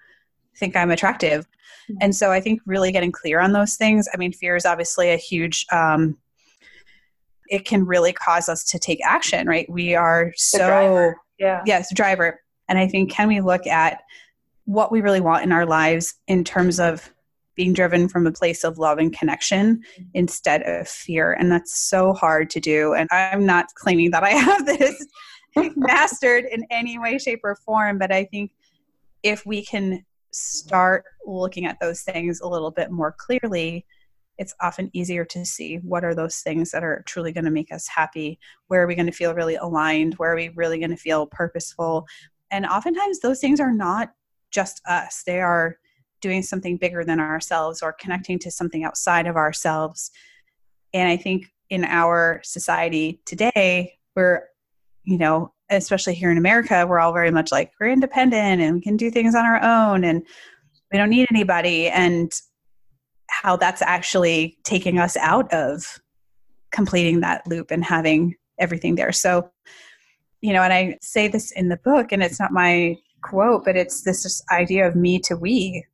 [0.57, 1.47] think i'm attractive.
[1.89, 1.97] Mm-hmm.
[2.01, 5.11] and so i think really getting clear on those things i mean fear is obviously
[5.11, 6.17] a huge um,
[7.49, 9.69] it can really cause us to take action right?
[9.69, 11.61] We are so yeah.
[11.65, 12.39] Yes driver.
[12.69, 14.01] And I think, can we look at
[14.65, 17.11] what we really want in our lives in terms of
[17.61, 19.83] being driven from a place of love and connection
[20.13, 21.33] instead of fear?
[21.33, 22.93] And that's so hard to do.
[22.93, 25.05] And I'm not claiming that I have this
[25.75, 28.51] mastered in any way, shape, or form, but I think
[29.23, 33.85] if we can start looking at those things a little bit more clearly,
[34.37, 37.71] it's often easier to see what are those things that are truly going to make
[37.71, 38.39] us happy
[38.69, 41.27] where are we going to feel really aligned where are we really going to feel
[41.27, 42.07] purposeful
[42.49, 44.09] and oftentimes those things are not
[44.51, 45.77] just us, they are
[46.21, 50.11] doing something bigger than ourselves or connecting to something outside of ourselves.
[50.93, 54.43] And I think in our society today, we're,
[55.03, 58.81] you know, especially here in America, we're all very much like we're independent and we
[58.81, 60.25] can do things on our own and
[60.91, 61.87] we don't need anybody.
[61.87, 62.31] And
[63.29, 65.99] how that's actually taking us out of
[66.71, 69.13] completing that loop and having everything there.
[69.13, 69.49] So
[70.41, 73.77] you know, and I say this in the book, and it's not my quote, but
[73.77, 75.85] it's this idea of me to we.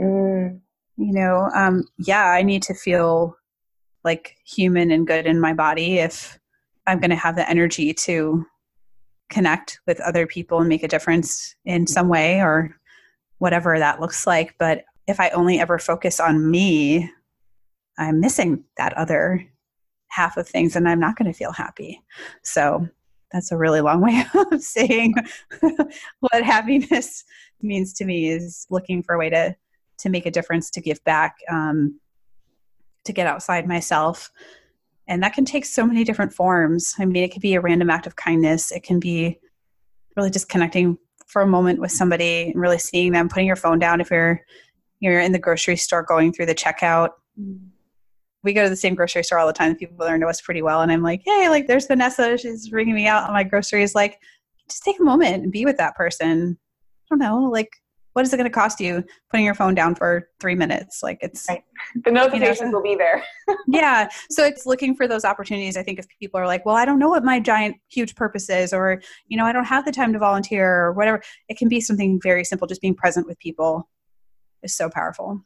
[0.00, 0.60] Mm.
[0.98, 3.36] You know, um, yeah, I need to feel
[4.04, 6.38] like human and good in my body if
[6.86, 8.46] I'm going to have the energy to
[9.28, 12.74] connect with other people and make a difference in some way or
[13.38, 14.54] whatever that looks like.
[14.58, 17.10] But if I only ever focus on me,
[17.98, 19.44] I'm missing that other
[20.08, 22.00] half of things and I'm not going to feel happy.
[22.42, 22.88] So
[23.32, 25.14] that's a really long way of saying
[26.20, 27.24] what happiness
[27.60, 29.56] means to me is looking for a way to
[29.98, 31.98] to make a difference to give back um,
[33.04, 34.30] to get outside myself
[35.08, 37.90] and that can take so many different forms i mean it could be a random
[37.90, 39.38] act of kindness it can be
[40.16, 43.78] really just connecting for a moment with somebody and really seeing them putting your phone
[43.78, 44.40] down if you're
[45.00, 47.10] you're in the grocery store going through the checkout
[48.46, 49.76] we go to the same grocery store all the time.
[49.76, 50.80] People there know us pretty well.
[50.80, 52.38] And I'm like, hey, like there's Vanessa.
[52.38, 53.94] She's ringing me out on my groceries.
[53.94, 54.20] Like,
[54.70, 56.56] just take a moment and be with that person.
[56.56, 57.70] I don't know, like
[58.16, 61.02] what is it going to cost you putting your phone down for three minutes?
[61.02, 61.62] Like it's right.
[62.02, 63.22] the notifications you know, will be there.
[63.68, 64.08] yeah.
[64.30, 65.76] So it's looking for those opportunities.
[65.76, 68.48] I think if people are like, well, I don't know what my giant, huge purpose
[68.48, 71.68] is, or, you know, I don't have the time to volunteer or whatever, it can
[71.68, 72.66] be something very simple.
[72.66, 73.86] Just being present with people
[74.62, 75.44] is so powerful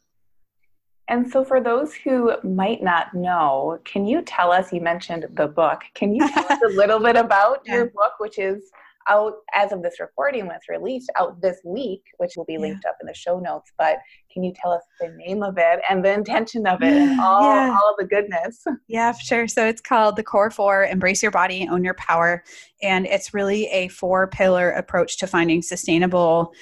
[1.08, 4.72] And so, for those who might not know, can you tell us?
[4.72, 5.80] You mentioned the book.
[5.94, 7.74] Can you tell us a little bit about yeah.
[7.74, 8.70] your book, which is
[9.08, 12.90] out as of this recording was released out this week, which will be linked yeah.
[12.90, 13.72] up in the show notes.
[13.78, 13.98] But
[14.32, 17.42] can you tell us the name of it and the intention of it and all,
[17.42, 17.70] yeah.
[17.72, 18.64] all the goodness?
[18.88, 19.48] Yeah, sure.
[19.48, 22.44] So it's called The Core Four Embrace Your Body, Own Your Power.
[22.82, 26.52] And it's really a four pillar approach to finding sustainable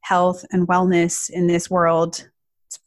[0.00, 2.28] health and wellness in this world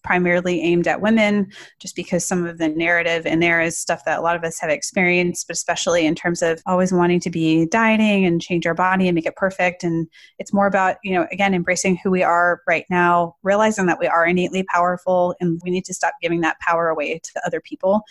[0.03, 4.19] primarily aimed at women just because some of the narrative in there is stuff that
[4.19, 7.65] a lot of us have experienced but especially in terms of always wanting to be
[7.67, 9.83] dieting and change our body and make it perfect.
[9.83, 10.07] And
[10.39, 14.07] it's more about you know again embracing who we are right now realizing that we
[14.07, 18.01] are innately powerful and we need to stop giving that power away to other people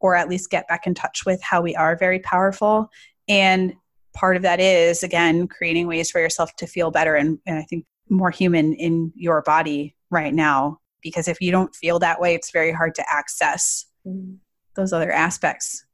[0.00, 2.88] or at least get back in touch with how we are very powerful.
[3.26, 3.74] And
[4.14, 7.62] part of that is again creating ways for yourself to feel better and, and i
[7.62, 12.34] think more human in your body right now because if you don't feel that way
[12.34, 14.34] it's very hard to access mm-hmm.
[14.76, 15.84] those other aspects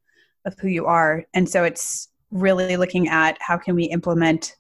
[0.45, 1.25] of who you are.
[1.33, 4.57] And so it's really looking at how can we implement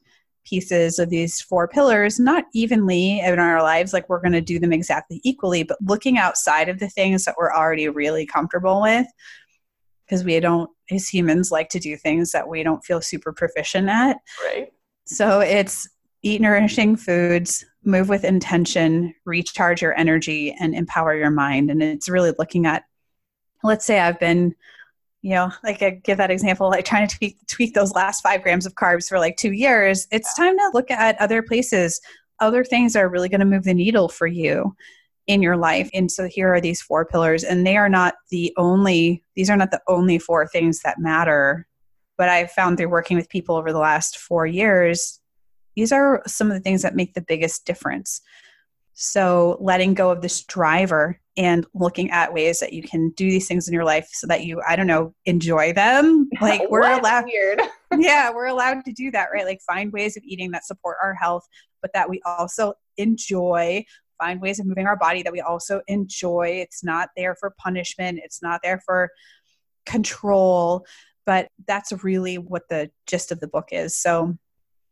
[0.47, 4.59] pieces of these four pillars not evenly in our lives like we're going to do
[4.59, 9.07] them exactly equally but looking outside of the things that we're already really comfortable with
[10.05, 13.88] because we don't as humans like to do things that we don't feel super proficient
[13.88, 14.18] at.
[14.45, 14.72] Right.
[15.07, 15.88] So it's
[16.25, 21.70] eat nourishing foods move with intention, recharge your energy, and empower your mind.
[21.70, 22.85] And it's really looking at,
[23.62, 24.55] let's say I've been,
[25.20, 28.43] you know, like I give that example, like trying to tweak, tweak those last five
[28.43, 30.09] grams of carbs for like two years.
[30.11, 32.01] It's time to look at other places,
[32.41, 34.75] other things are really going to move the needle for you
[35.27, 35.91] in your life.
[35.93, 39.57] And so here are these four pillars, and they are not the only, these are
[39.57, 41.66] not the only four things that matter.
[42.16, 45.20] But I've found through working with people over the last four years
[45.75, 48.20] these are some of the things that make the biggest difference.
[48.95, 53.49] So, letting go of this driver and looking at ways that you can do these
[53.49, 56.29] things in your life so that you, I don't know, enjoy them.
[56.41, 57.25] Like, we're allowed.
[57.25, 57.61] Weird.
[57.99, 59.45] yeah, we're allowed to do that, right?
[59.45, 61.45] Like, find ways of eating that support our health,
[61.83, 63.85] but that we also enjoy.
[64.20, 66.61] Find ways of moving our body that we also enjoy.
[66.61, 69.11] It's not there for punishment, it's not there for
[69.87, 70.87] control,
[71.27, 73.99] but that's really what the gist of the book is.
[73.99, 74.37] So,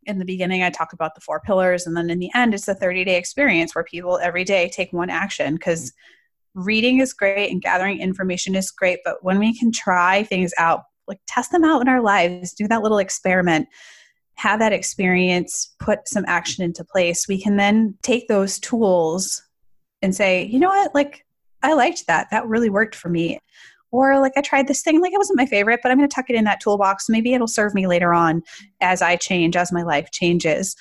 [0.05, 2.67] in the beginning, I talk about the four pillars, and then in the end, it's
[2.67, 5.93] a 30 day experience where people every day take one action because
[6.55, 10.83] reading is great and gathering information is great, but when we can try things out,
[11.07, 13.67] like test them out in our lives, do that little experiment,
[14.35, 19.41] have that experience, put some action into place, we can then take those tools
[20.01, 21.25] and say, you know what, like
[21.61, 22.27] I liked that.
[22.31, 23.39] That really worked for me
[23.93, 26.13] or like I tried this thing, like it wasn't my favorite, but I'm going to
[26.13, 27.09] tuck it in that toolbox.
[27.09, 28.41] Maybe it'll serve me later on
[28.81, 30.75] as I change, as my life changes.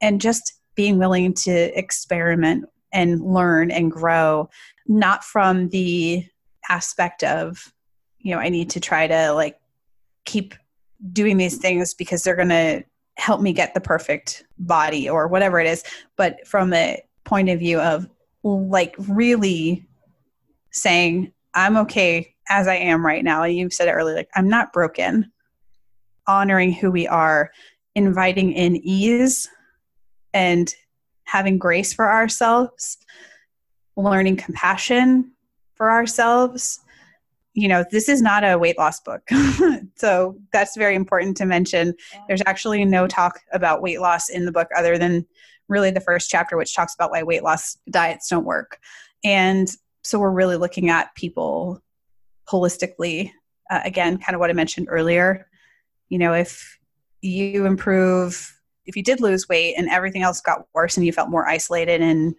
[0.00, 4.50] And just being willing to experiment and learn and grow,
[4.88, 6.26] not from the
[6.68, 7.72] aspect of,
[8.18, 9.56] you know, I need to try to like
[10.24, 10.54] keep
[11.12, 12.82] doing these things because they're going to
[13.18, 15.84] help me get the perfect body or whatever it is,
[16.16, 18.08] but from a point of view of
[18.42, 19.86] like really
[20.72, 23.44] saying, I'm okay as I am right now.
[23.44, 25.30] You said it earlier, like I'm not broken.
[26.26, 27.50] Honoring who we are,
[27.94, 29.48] inviting in ease
[30.34, 30.72] and
[31.24, 32.98] having grace for ourselves,
[33.96, 35.32] learning compassion
[35.74, 36.80] for ourselves.
[37.54, 39.22] You know, this is not a weight loss book.
[39.96, 41.94] so that's very important to mention.
[42.28, 45.26] There's actually no talk about weight loss in the book other than
[45.68, 48.78] really the first chapter, which talks about why weight loss diets don't work.
[49.24, 49.68] And
[50.02, 51.82] so we're really looking at people
[52.50, 53.30] holistically.
[53.70, 55.46] Uh, again, kind of what I mentioned earlier.
[56.08, 56.78] You know, if
[57.20, 61.28] you improve, if you did lose weight and everything else got worse and you felt
[61.28, 62.34] more isolated and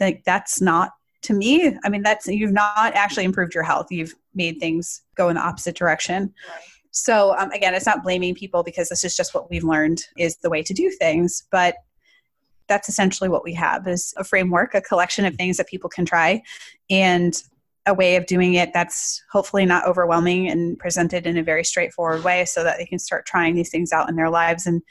[0.00, 0.90] like that's not
[1.22, 5.28] to me i mean that's you've not actually improved your health you've made things go
[5.28, 6.60] in the opposite direction right.
[6.90, 10.36] so um, again it's not blaming people because this is just what we've learned is
[10.38, 11.76] the way to do things but
[12.68, 16.04] that's essentially what we have is a framework a collection of things that people can
[16.04, 16.42] try
[16.90, 17.42] and
[17.86, 22.24] a way of doing it that's hopefully not overwhelming and presented in a very straightforward
[22.24, 24.82] way so that they can start trying these things out in their lives and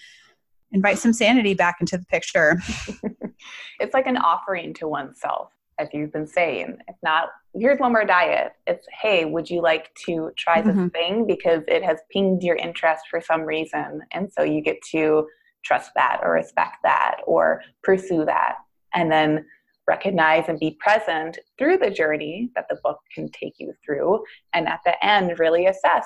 [0.72, 2.62] invite some sanity back into the picture.
[3.80, 6.78] it's like an offering to oneself, as you've been saying.
[6.88, 8.54] It's not, here's one more diet.
[8.66, 10.88] It's, hey, would you like to try this mm-hmm.
[10.88, 11.28] thing?
[11.28, 14.02] Because it has pinged your interest for some reason.
[14.12, 15.28] And so you get to
[15.66, 18.56] trust that or respect that or pursue that.
[18.94, 19.46] And then
[19.88, 24.24] recognize and be present through the journey that the book can take you through.
[24.54, 26.06] And at the end, really assess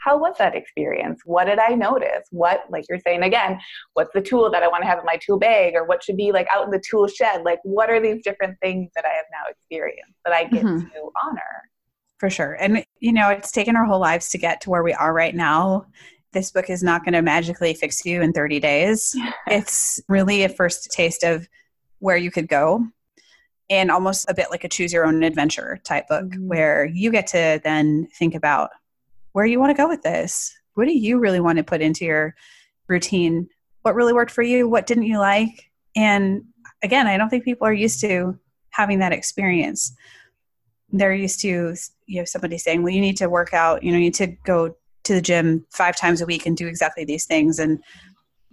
[0.00, 1.20] how was that experience?
[1.24, 2.26] What did I notice?
[2.30, 3.60] What, like you're saying again,
[3.92, 6.16] what's the tool that I want to have in my tool bag or what should
[6.16, 7.42] be like out in the tool shed?
[7.44, 10.86] Like, what are these different things that I have now experienced that I get mm-hmm.
[10.86, 11.70] to honor?
[12.18, 12.54] For sure.
[12.54, 15.34] And, you know, it's taken our whole lives to get to where we are right
[15.34, 15.86] now.
[16.32, 19.14] This book is not going to magically fix you in 30 days.
[19.46, 21.46] it's really a first taste of
[21.98, 22.86] where you could go
[23.70, 26.48] and almost a bit like a choose your own adventure type book mm-hmm.
[26.48, 28.70] where you get to then think about
[29.32, 30.54] where you want to go with this.
[30.74, 32.34] What do you really want to put into your
[32.88, 33.48] routine?
[33.82, 34.68] What really worked for you?
[34.68, 35.70] What didn't you like?
[35.94, 36.42] And
[36.82, 38.38] again, I don't think people are used to
[38.70, 39.94] having that experience.
[40.92, 41.74] They're used to
[42.06, 43.84] you know somebody saying, "Well, you need to work out.
[43.84, 46.66] You know, you need to go to the gym five times a week and do
[46.66, 47.82] exactly these things." And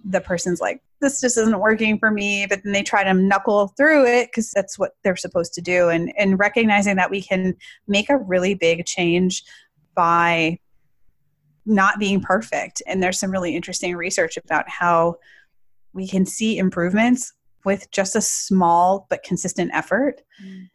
[0.05, 3.73] the person's like, "This just isn't working for me." But then they try to knuckle
[3.77, 5.89] through it because that's what they're supposed to do.
[5.89, 7.55] And and recognizing that we can
[7.87, 9.43] make a really big change
[9.95, 10.59] by
[11.65, 12.81] not being perfect.
[12.87, 15.17] And there's some really interesting research about how
[15.93, 17.33] we can see improvements
[17.65, 20.21] with just a small but consistent effort.
[20.43, 20.69] Mm.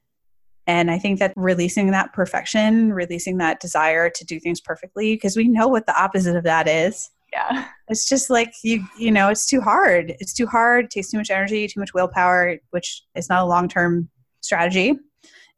[0.66, 5.36] And I think that releasing that perfection, releasing that desire to do things perfectly, because
[5.36, 7.10] we know what the opposite of that is.
[7.32, 7.68] Yeah.
[7.88, 10.14] It's just like you you know, it's too hard.
[10.18, 13.68] It's too hard, takes too much energy, too much willpower, which is not a long
[13.68, 14.08] term
[14.40, 14.94] strategy.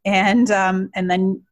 [0.04, 1.44] And um and then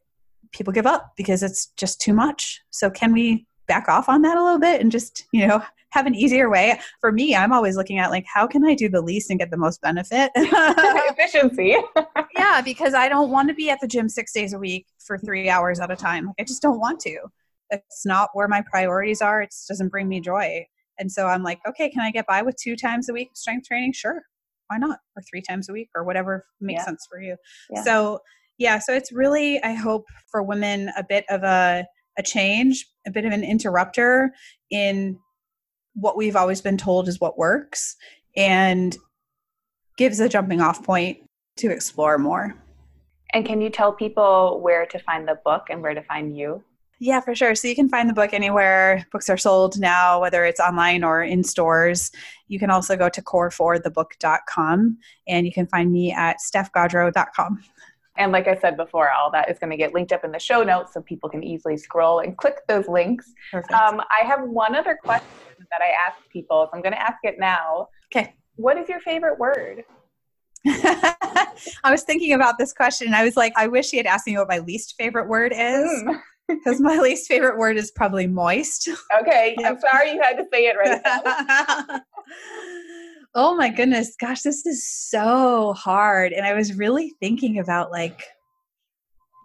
[0.51, 2.63] people give up because it's just too much.
[2.71, 6.07] So can we back off on that a little bit and just you know have
[6.07, 9.01] an easier way for me i'm always looking at like how can i do the
[9.01, 11.77] least and get the most benefit efficiency
[12.37, 15.19] yeah because i don't want to be at the gym six days a week for
[15.19, 17.19] three hours at a time i just don't want to
[17.73, 20.65] it's not where my priorities are it doesn't bring me joy
[20.99, 23.67] and so i'm like okay can i get by with two times a week strength
[23.67, 24.23] training sure
[24.69, 26.85] why not or three times a week or whatever makes yeah.
[26.85, 27.37] sense for you
[27.71, 27.83] yeah.
[27.83, 28.21] so
[28.59, 31.85] yeah so it's really i hope for women a bit of a
[32.19, 34.33] a change, a bit of an interrupter
[34.71, 35.19] in
[35.95, 37.97] what we've always been told is what works,
[38.37, 38.97] and
[39.97, 41.19] gives a jumping off point
[41.59, 42.55] to explore more.
[43.35, 46.63] And can you tell people where to find the book and where to find you?
[47.03, 47.57] Yeah, for sure.
[47.57, 51.25] So you can find the book anywhere books are sold now, whether it's online or
[51.25, 52.13] in stores.
[52.47, 57.61] You can also go to core4thebook.com and you can find me at stephgaudreau.com.
[58.19, 60.39] And like I said before, all that is going to get linked up in the
[60.39, 63.33] show notes so people can easily scroll and click those links.
[63.53, 65.27] Um, I have one other question
[65.73, 66.69] that I ask people.
[66.71, 67.89] So I'm going to ask it now.
[68.15, 68.33] Okay.
[68.55, 69.83] What is your favorite word?
[70.67, 73.13] I was thinking about this question.
[73.13, 76.05] I was like, I wish he had asked me what my least favorite word is.
[76.55, 78.89] Because my least favorite word is probably moist.
[79.21, 79.57] Okay.
[79.65, 82.01] I'm sorry you had to say it right now.
[83.35, 84.15] Oh my goodness.
[84.21, 86.33] Gosh, this is so hard.
[86.33, 88.23] And I was really thinking about like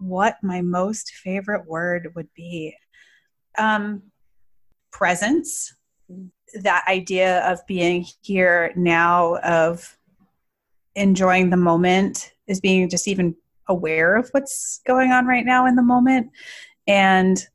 [0.02, 2.76] what my most favorite word would be.
[3.58, 4.04] Um
[4.92, 5.74] presence.
[6.62, 9.98] That idea of being here now of
[10.96, 13.36] enjoying the moment is being just even
[13.70, 16.32] aware of what's going on right now in the moment
[16.88, 17.46] and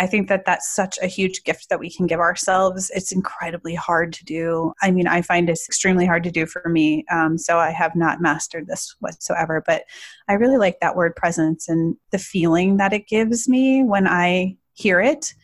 [0.00, 2.90] I think that that's such a huge gift that we can give ourselves.
[2.94, 4.72] It's incredibly hard to do.
[4.80, 7.04] I mean, I find it's extremely hard to do for me.
[7.10, 9.62] Um, so I have not mastered this whatsoever.
[9.66, 9.84] But
[10.26, 14.56] I really like that word presence and the feeling that it gives me when I
[14.72, 15.34] hear it.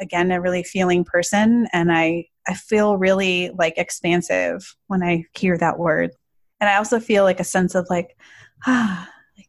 [0.00, 1.66] Again, a really feeling person.
[1.72, 6.12] And I, I feel really like expansive when I hear that word.
[6.60, 8.16] And I also feel like a sense of like,
[8.64, 9.48] ah, like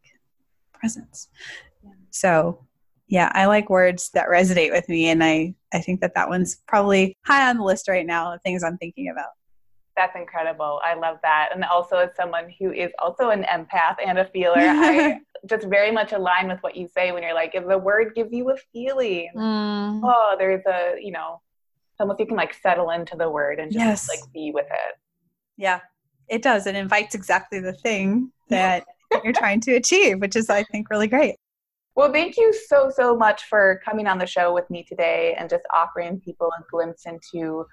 [0.74, 1.30] presence.
[2.10, 2.65] So
[3.08, 6.62] yeah i like words that resonate with me and i i think that that one's
[6.68, 9.30] probably high on the list right now of things i'm thinking about.
[9.98, 10.82] That's incredible.
[10.84, 11.52] I love that.
[11.54, 15.92] And also as someone who is also an empath and a feeler i just very
[15.92, 18.58] much align with what you say when you're like if the word gives you a
[18.74, 20.02] feeling mm.
[20.04, 21.40] oh there's a you know
[21.98, 24.10] almost you can like settle into the word and just yes.
[24.10, 24.96] like be with it.
[25.58, 25.80] Yeah
[26.28, 26.66] it does.
[26.66, 28.84] It invites exactly the thing that
[29.24, 31.36] you're trying to achieve which is i think really great
[31.96, 35.50] well, thank you so, so much for coming on the show with me today and
[35.50, 37.66] just offering people a glimpse into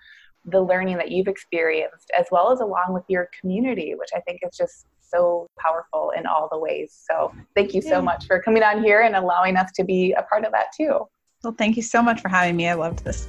[0.45, 4.41] the learning that you've experienced, as well as along with your community, which I think
[4.45, 7.05] is just so powerful in all the ways.
[7.11, 10.23] So, thank you so much for coming on here and allowing us to be a
[10.23, 11.07] part of that too.
[11.43, 12.69] Well, thank you so much for having me.
[12.69, 13.29] I loved this.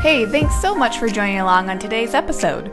[0.00, 2.72] Hey, thanks so much for joining along on today's episode.